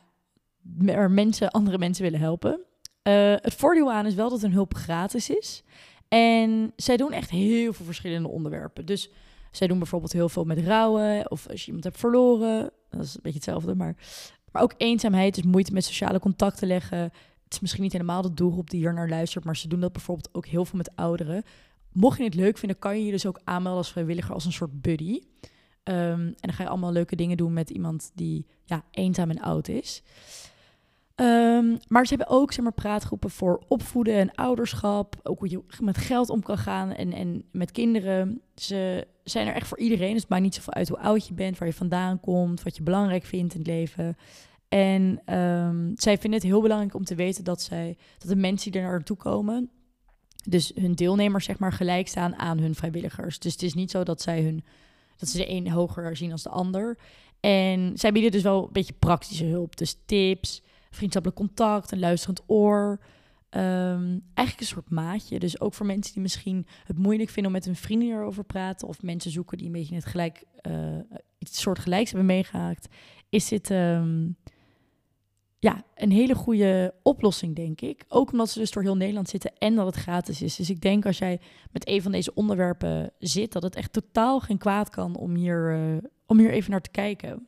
er 0.86 1.12
mensen, 1.12 1.51
andere 1.51 1.77
mensen 1.77 2.03
willen 2.03 2.19
helpen. 2.19 2.60
Uh, 3.03 3.34
het 3.36 3.53
voordeel 3.53 3.91
aan 3.91 4.05
is 4.05 4.15
wel 4.15 4.29
dat 4.29 4.41
hun 4.41 4.51
hulp 4.51 4.74
gratis 4.74 5.29
is. 5.29 5.63
En 6.07 6.74
zij 6.75 6.98
doen 6.98 7.12
echt 7.12 7.29
heel 7.29 7.74
veel 7.74 7.86
verschillende 7.86 8.27
onderwerpen. 8.27 8.86
Dus 8.86 9.12
zij 9.51 9.67
doen 9.67 9.77
bijvoorbeeld 9.77 10.13
heel 10.13 10.29
veel 10.29 10.43
met 10.43 10.60
rouwen. 10.60 11.31
Of 11.31 11.48
als 11.50 11.60
je 11.60 11.65
iemand 11.65 11.84
hebt 11.84 12.00
verloren. 12.00 12.72
Dat 12.89 13.03
is 13.03 13.13
een 13.13 13.19
beetje 13.22 13.39
hetzelfde. 13.39 13.75
Maar, 13.75 13.96
maar 14.51 14.62
ook 14.62 14.74
eenzaamheid. 14.77 15.36
Dus 15.36 15.43
moeite 15.43 15.74
met 15.74 15.86
sociale 15.86 16.19
contacten 16.19 16.67
leggen. 16.67 17.12
Het 17.48 17.56
is 17.56 17.62
misschien 17.62 17.84
niet 17.84 17.92
helemaal 17.92 18.22
de 18.22 18.34
doelgroep 18.34 18.70
die 18.70 18.80
hier 18.80 18.94
naar 18.94 19.10
luistert. 19.10 19.44
Maar 19.44 19.58
ze 19.58 19.68
doen 19.68 19.80
dat 19.80 19.92
bijvoorbeeld 19.92 20.30
ook 20.32 20.46
heel 20.46 20.66
veel 20.66 20.77
met 20.77 20.96
ouderen. 20.96 21.44
Mocht 21.92 22.18
je 22.18 22.24
het 22.24 22.36
leuk 22.36 22.58
vinden, 22.58 22.80
kan 22.80 22.98
je 22.98 23.06
je 23.06 23.12
dus 23.12 23.25
ook 23.25 23.42
aanmelden 23.44 23.82
als 23.82 23.92
vrijwilliger. 23.92 24.34
Als 24.34 24.46
een 24.46 24.51
soort 24.51 24.82
buddy. 24.82 25.22
Um, 25.84 25.94
en 25.94 26.36
dan 26.39 26.54
ga 26.54 26.63
je 26.63 26.70
allemaal 26.70 26.92
leuke 26.92 27.16
dingen 27.16 27.38
doen 27.38 27.54
met 27.54 27.70
iemand 27.70 28.12
die 28.16 28.46
ja, 28.63 28.84
eenzaam 28.92 29.30
en 29.30 29.42
oud 29.42 29.68
is. 29.68 30.04
Um, 31.16 31.77
maar 31.88 32.08
ze 32.08 32.16
hebben 32.16 32.36
ook 32.36 32.51
zeg 32.54 32.63
maar, 32.63 32.74
praatgroepen 32.74 33.30
voor 33.30 33.63
opvoeden 33.68 34.16
en 34.16 34.36
ouderschap. 34.36 35.16
Ook 35.24 35.39
hoe 35.39 35.50
je 35.50 35.63
met 35.80 35.98
geld 35.98 36.30
om 36.30 36.42
kan 36.44 36.58
gaan 36.58 36.92
en, 36.92 37.13
en 37.13 37.44
met 37.51 37.72
kinderen. 37.72 38.42
Ze 38.56 39.08
zijn 39.24 39.48
er 39.48 39.54
echt 39.54 39.68
voor 39.68 39.80
iedereen. 39.80 40.12
Dus 40.12 40.22
het 40.22 40.30
maakt 40.30 40.42
niet 40.42 40.56
zoveel 40.56 40.74
uit 40.74 40.89
hoe 40.89 41.00
oud 41.00 41.27
je 41.27 41.34
bent, 41.34 41.58
waar 41.58 41.68
je 41.68 41.74
vandaan 41.74 42.20
komt, 42.20 42.63
wat 42.63 42.75
je 42.75 42.84
belangrijk 42.84 43.24
vindt 43.24 43.54
in 43.54 43.60
het 43.60 43.70
leven. 43.70 44.18
En 44.70 45.34
um, 45.36 45.94
zij 45.96 46.18
vinden 46.18 46.40
het 46.40 46.50
heel 46.50 46.62
belangrijk 46.62 46.94
om 46.94 47.04
te 47.04 47.16
weten 47.16 47.44
dat, 47.44 47.62
zij, 47.62 47.98
dat 48.18 48.30
de 48.30 48.36
mensen 48.36 48.72
die 48.72 48.82
er 48.82 48.88
naartoe 48.88 49.18
komen, 49.18 49.70
dus 50.50 50.72
hun 50.76 50.94
deelnemers 50.94 51.46
zeg 51.46 51.60
maar 51.60 51.74
gelijk 51.74 52.08
staan 52.08 52.36
aan 52.36 52.58
hun 52.58 52.76
vrijwilligers. 52.76 53.40
Dus 53.40 53.52
het 53.52 53.62
is 53.62 53.74
niet 53.74 53.92
zo 53.92 54.04
dat 54.04 54.22
zij 54.22 54.44
hun 54.44 54.64
dat 55.18 55.30
ze 55.30 55.38
de 55.38 55.50
een 55.50 55.72
hoger 55.72 56.18
zien 56.18 56.32
als 56.32 56.44
de 56.44 56.50
ander. 56.50 56.98
En 57.40 57.92
zij 57.98 58.12
bieden 58.12 58.32
dus 58.32 58.42
wel 58.42 58.64
een 58.64 58.72
beetje 58.72 58.94
praktische 58.94 59.46
hulp. 59.46 59.78
Dus 59.78 59.98
tips, 60.06 60.64
vriendschappelijk 60.90 61.40
contact, 61.40 61.92
een 61.92 62.00
luisterend 62.00 62.42
oor. 62.46 63.00
Um, 63.50 64.24
eigenlijk 64.34 64.60
een 64.60 64.66
soort 64.66 64.90
maatje. 64.90 65.40
Dus 65.40 65.60
ook 65.60 65.74
voor 65.74 65.86
mensen 65.86 66.14
die 66.14 66.22
misschien 66.22 66.68
het 66.84 66.98
moeilijk 66.98 67.30
vinden 67.30 67.52
om 67.52 67.58
met 67.58 67.66
hun 67.66 67.76
vrienden 67.76 68.10
erover 68.10 68.42
te 68.42 68.54
praten. 68.54 68.88
Of 68.88 69.01
mensen 69.01 69.32
zoeken 69.32 69.58
die 69.58 69.68
een 69.68 69.74
beetje 69.74 69.96
het 69.96 70.06
gelijk, 70.06 70.44
uh, 70.68 70.98
iets 71.38 71.62
soort 71.62 71.80
gelijks 71.80 72.10
hebben 72.10 72.27
meegehaakt. 72.27 72.88
Is 73.30 73.48
dit 73.48 73.70
ja, 75.59 75.83
een 75.96 76.11
hele 76.11 76.35
goede 76.35 76.93
oplossing, 77.03 77.55
denk 77.55 77.81
ik. 77.81 78.03
Ook 78.07 78.31
omdat 78.31 78.50
ze 78.50 78.59
dus 78.59 78.72
door 78.72 78.83
heel 78.83 78.98
Nederland 78.98 79.29
zitten 79.29 79.53
en 79.57 79.75
dat 79.75 79.85
het 79.85 79.96
gratis 79.96 80.41
is. 80.41 80.55
Dus 80.55 80.70
ik 80.70 80.81
denk 80.81 81.05
als 81.05 81.17
jij 81.17 81.39
met 81.72 81.87
een 81.87 82.01
van 82.01 82.11
deze 82.11 82.33
onderwerpen 82.33 83.11
zit, 83.20 83.51
dat 83.51 83.63
het 83.63 83.75
echt 83.75 83.93
totaal 83.93 84.39
geen 84.39 84.57
kwaad 84.57 84.89
kan 84.89 85.15
om 85.15 85.35
hier, 85.35 85.77
uh, 85.77 85.98
om 86.25 86.37
hier 86.37 86.51
even 86.51 86.72
naar 86.72 86.81
te 86.81 86.89
kijken. 86.89 87.48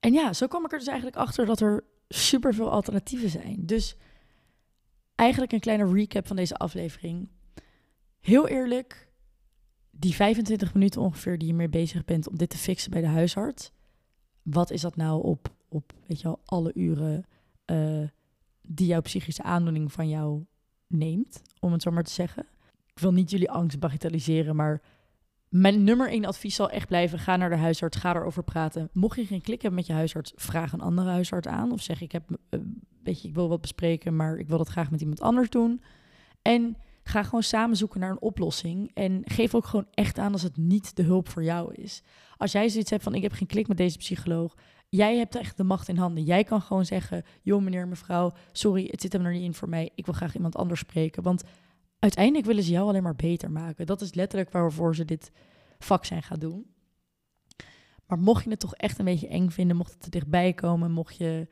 En 0.00 0.12
ja, 0.12 0.32
zo 0.32 0.46
kwam 0.46 0.64
ik 0.64 0.72
er 0.72 0.78
dus 0.78 0.86
eigenlijk 0.86 1.16
achter 1.16 1.46
dat 1.46 1.60
er 1.60 1.84
superveel 2.08 2.70
alternatieven 2.70 3.30
zijn. 3.30 3.66
Dus 3.66 3.96
eigenlijk 5.14 5.52
een 5.52 5.60
kleine 5.60 5.92
recap 5.92 6.26
van 6.26 6.36
deze 6.36 6.56
aflevering. 6.56 7.28
Heel 8.20 8.48
eerlijk, 8.48 9.08
die 9.90 10.14
25 10.14 10.74
minuten 10.74 11.00
ongeveer 11.00 11.38
die 11.38 11.48
je 11.48 11.54
mee 11.54 11.68
bezig 11.68 12.04
bent 12.04 12.28
om 12.28 12.36
dit 12.36 12.50
te 12.50 12.58
fixen 12.58 12.90
bij 12.90 13.00
de 13.00 13.06
huisarts. 13.06 13.72
Wat 14.42 14.70
is 14.70 14.80
dat 14.80 14.96
nou 14.96 15.22
op, 15.22 15.54
op 15.72 15.92
weet 16.06 16.20
je 16.20 16.38
alle 16.44 16.70
uren 16.74 17.26
uh, 17.66 18.08
die 18.60 18.86
jouw 18.86 19.00
psychische 19.00 19.42
aandoening 19.42 19.92
van 19.92 20.08
jou 20.08 20.44
neemt, 20.86 21.42
om 21.60 21.72
het 21.72 21.82
zo 21.82 21.90
maar 21.90 22.02
te 22.02 22.12
zeggen. 22.12 22.46
Ik 22.94 22.98
wil 22.98 23.12
niet 23.12 23.30
jullie 23.30 23.50
angst 23.50 23.78
bagatelliseren, 23.78 24.56
maar 24.56 24.82
mijn 25.48 25.84
nummer 25.84 26.08
één 26.08 26.24
advies 26.24 26.54
zal 26.54 26.70
echt 26.70 26.86
blijven: 26.86 27.18
ga 27.18 27.36
naar 27.36 27.50
de 27.50 27.56
huisarts, 27.56 27.96
ga 27.96 28.14
erover 28.14 28.42
praten. 28.42 28.88
Mocht 28.92 29.16
je 29.16 29.26
geen 29.26 29.42
klik 29.42 29.62
hebben 29.62 29.78
met 29.78 29.88
je 29.88 29.92
huisarts, 29.92 30.32
vraag 30.34 30.72
een 30.72 30.80
andere 30.80 31.10
huisarts 31.10 31.46
aan. 31.46 31.72
Of 31.72 31.82
zeg: 31.82 32.00
Ik 32.00 32.12
heb, 32.12 32.30
uh, 32.30 32.60
weet 33.02 33.22
je, 33.22 33.28
ik 33.28 33.34
wil 33.34 33.48
wat 33.48 33.60
bespreken, 33.60 34.16
maar 34.16 34.36
ik 34.36 34.48
wil 34.48 34.58
dat 34.58 34.68
graag 34.68 34.90
met 34.90 35.00
iemand 35.00 35.20
anders 35.20 35.50
doen. 35.50 35.82
En 36.42 36.76
ga 37.02 37.22
gewoon 37.22 37.42
samen 37.42 37.76
zoeken 37.76 38.00
naar 38.00 38.10
een 38.10 38.20
oplossing. 38.20 38.90
En 38.94 39.22
geef 39.24 39.54
ook 39.54 39.66
gewoon 39.66 39.86
echt 39.90 40.18
aan 40.18 40.32
als 40.32 40.42
het 40.42 40.56
niet 40.56 40.96
de 40.96 41.02
hulp 41.02 41.28
voor 41.28 41.44
jou 41.44 41.74
is. 41.74 42.02
Als 42.36 42.52
jij 42.52 42.68
zoiets 42.68 42.90
hebt 42.90 43.02
van: 43.02 43.14
Ik 43.14 43.22
heb 43.22 43.32
geen 43.32 43.48
klik 43.48 43.68
met 43.68 43.76
deze 43.76 43.98
psycholoog. 43.98 44.54
Jij 44.94 45.16
hebt 45.16 45.36
echt 45.36 45.56
de 45.56 45.64
macht 45.64 45.88
in 45.88 45.96
handen. 45.96 46.24
Jij 46.24 46.44
kan 46.44 46.60
gewoon 46.60 46.84
zeggen: 46.84 47.24
Joh, 47.42 47.62
meneer, 47.62 47.88
mevrouw, 47.88 48.32
sorry, 48.52 48.88
het 48.90 49.00
zit 49.00 49.12
hem 49.12 49.24
er 49.24 49.32
niet 49.32 49.42
in 49.42 49.54
voor 49.54 49.68
mij. 49.68 49.90
Ik 49.94 50.04
wil 50.04 50.14
graag 50.14 50.34
iemand 50.34 50.56
anders 50.56 50.80
spreken. 50.80 51.22
Want 51.22 51.42
uiteindelijk 51.98 52.46
willen 52.46 52.62
ze 52.62 52.70
jou 52.70 52.88
alleen 52.88 53.02
maar 53.02 53.16
beter 53.16 53.50
maken. 53.50 53.86
Dat 53.86 54.00
is 54.00 54.14
letterlijk 54.14 54.52
waarvoor 54.52 54.94
ze 54.94 55.04
dit 55.04 55.32
vak 55.78 56.04
zijn 56.04 56.22
gaan 56.22 56.38
doen. 56.38 56.66
Maar 58.06 58.18
mocht 58.18 58.44
je 58.44 58.50
het 58.50 58.60
toch 58.60 58.74
echt 58.74 58.98
een 58.98 59.04
beetje 59.04 59.28
eng 59.28 59.48
vinden, 59.48 59.76
mocht 59.76 59.94
het 59.94 60.04
er 60.04 60.10
dichtbij 60.10 60.52
komen, 60.52 60.92
mocht 60.92 61.16
je 61.16 61.48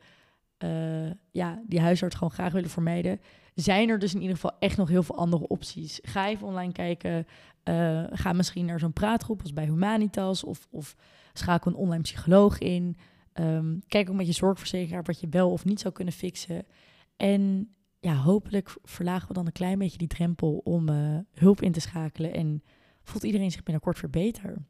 uh, 0.63 1.11
ja, 1.31 1.61
die 1.67 1.79
huisarts 1.79 2.15
gewoon 2.15 2.33
graag 2.33 2.53
willen 2.53 2.69
vermijden, 2.69 3.19
zijn 3.55 3.89
er 3.89 3.99
dus 3.99 4.13
in 4.13 4.21
ieder 4.21 4.35
geval 4.35 4.55
echt 4.59 4.77
nog 4.77 4.89
heel 4.89 5.03
veel 5.03 5.17
andere 5.17 5.47
opties. 5.47 5.99
Ga 6.01 6.27
even 6.27 6.47
online 6.47 6.71
kijken. 6.71 7.27
Uh, 7.63 8.03
ga 8.11 8.33
misschien 8.33 8.65
naar 8.65 8.79
zo'n 8.79 8.93
praatgroep 8.93 9.41
als 9.41 9.53
bij 9.53 9.65
Humanitas 9.65 10.43
of, 10.43 10.67
of 10.71 10.95
schakel 11.33 11.71
een 11.71 11.77
online 11.77 12.01
psycholoog 12.01 12.59
in. 12.59 12.97
Um, 13.33 13.81
kijk 13.87 14.09
ook 14.09 14.15
met 14.15 14.25
je 14.25 14.31
zorgverzekeraar 14.31 15.03
wat 15.03 15.19
je 15.19 15.27
wel 15.29 15.51
of 15.51 15.65
niet 15.65 15.79
zou 15.79 15.93
kunnen 15.93 16.13
fixen. 16.13 16.65
En 17.17 17.73
ja, 17.99 18.15
hopelijk 18.15 18.75
verlagen 18.83 19.27
we 19.27 19.33
dan 19.33 19.45
een 19.45 19.51
klein 19.51 19.79
beetje 19.79 19.97
die 19.97 20.07
drempel 20.07 20.61
om 20.63 20.89
uh, 20.89 21.17
hulp 21.33 21.61
in 21.61 21.71
te 21.71 21.79
schakelen. 21.79 22.33
En 22.33 22.63
voelt 23.03 23.23
iedereen 23.23 23.51
zich 23.51 23.63
binnenkort 23.63 24.01
weer 24.01 24.09
beter. 24.09 24.65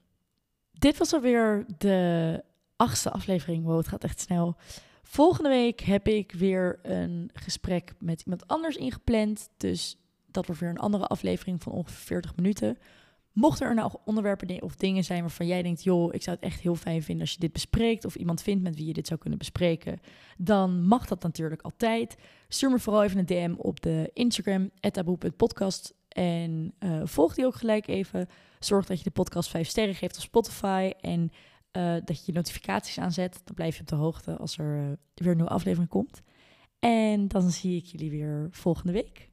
Dit 0.71 0.97
was 0.97 1.13
alweer 1.13 1.65
de 1.77 2.43
achtste 2.75 3.11
aflevering. 3.11 3.63
Wow, 3.63 3.77
het 3.77 3.87
gaat 3.87 4.03
echt 4.03 4.19
snel. 4.19 4.55
Volgende 5.03 5.49
week 5.49 5.79
heb 5.79 6.07
ik 6.07 6.31
weer 6.31 6.79
een 6.81 7.29
gesprek 7.33 7.93
met 7.99 8.21
iemand 8.21 8.47
anders 8.47 8.75
ingepland. 8.75 9.49
Dus 9.57 9.97
dat 10.27 10.45
wordt 10.45 10.61
weer 10.61 10.69
een 10.69 10.77
andere 10.77 11.05
aflevering 11.05 11.63
van 11.63 11.71
ongeveer 11.71 12.05
40 12.05 12.35
minuten. 12.35 12.77
Mochten 13.33 13.67
er 13.67 13.73
nou 13.73 13.91
onderwerpen 14.05 14.61
of 14.61 14.75
dingen 14.75 15.03
zijn 15.03 15.21
waarvan 15.21 15.47
jij 15.47 15.61
denkt, 15.61 15.83
joh, 15.83 16.13
ik 16.13 16.23
zou 16.23 16.35
het 16.35 16.45
echt 16.45 16.61
heel 16.61 16.75
fijn 16.75 17.03
vinden 17.03 17.21
als 17.23 17.33
je 17.33 17.39
dit 17.39 17.51
bespreekt, 17.51 18.05
of 18.05 18.15
iemand 18.15 18.41
vindt 18.41 18.63
met 18.63 18.75
wie 18.75 18.85
je 18.85 18.93
dit 18.93 19.07
zou 19.07 19.19
kunnen 19.19 19.39
bespreken, 19.39 19.99
dan 20.37 20.87
mag 20.87 21.07
dat 21.07 21.23
natuurlijk 21.23 21.61
altijd. 21.61 22.15
Stuur 22.47 22.69
me 22.69 22.79
vooral 22.79 23.03
even 23.03 23.19
een 23.19 23.25
DM 23.25 23.53
op 23.57 23.81
de 23.81 24.09
Instagram, 24.13 24.69
taboe.podcast. 24.79 25.93
En 26.07 26.73
uh, 26.79 27.01
volg 27.03 27.33
die 27.33 27.45
ook 27.45 27.55
gelijk 27.55 27.87
even. 27.87 28.27
Zorg 28.59 28.85
dat 28.85 28.97
je 28.97 29.03
de 29.03 29.11
podcast 29.11 29.49
5 29.49 29.67
sterren 29.67 29.95
geeft 29.95 30.15
op 30.15 30.21
Spotify. 30.21 30.91
En 31.01 31.31
uh, 31.71 31.93
dat 32.05 32.17
je 32.17 32.23
je 32.25 32.31
notificaties 32.31 32.99
aanzet. 32.99 33.41
Dan 33.43 33.55
blijf 33.55 33.75
je 33.75 33.81
op 33.81 33.87
de 33.87 33.95
hoogte 33.95 34.37
als 34.37 34.57
er 34.57 34.77
uh, 34.77 34.83
weer 35.15 35.31
een 35.31 35.35
nieuwe 35.35 35.51
aflevering 35.51 35.89
komt. 35.89 36.21
En 36.79 37.27
dan 37.27 37.51
zie 37.51 37.77
ik 37.77 37.85
jullie 37.85 38.09
weer 38.09 38.47
volgende 38.51 38.91
week. 38.91 39.29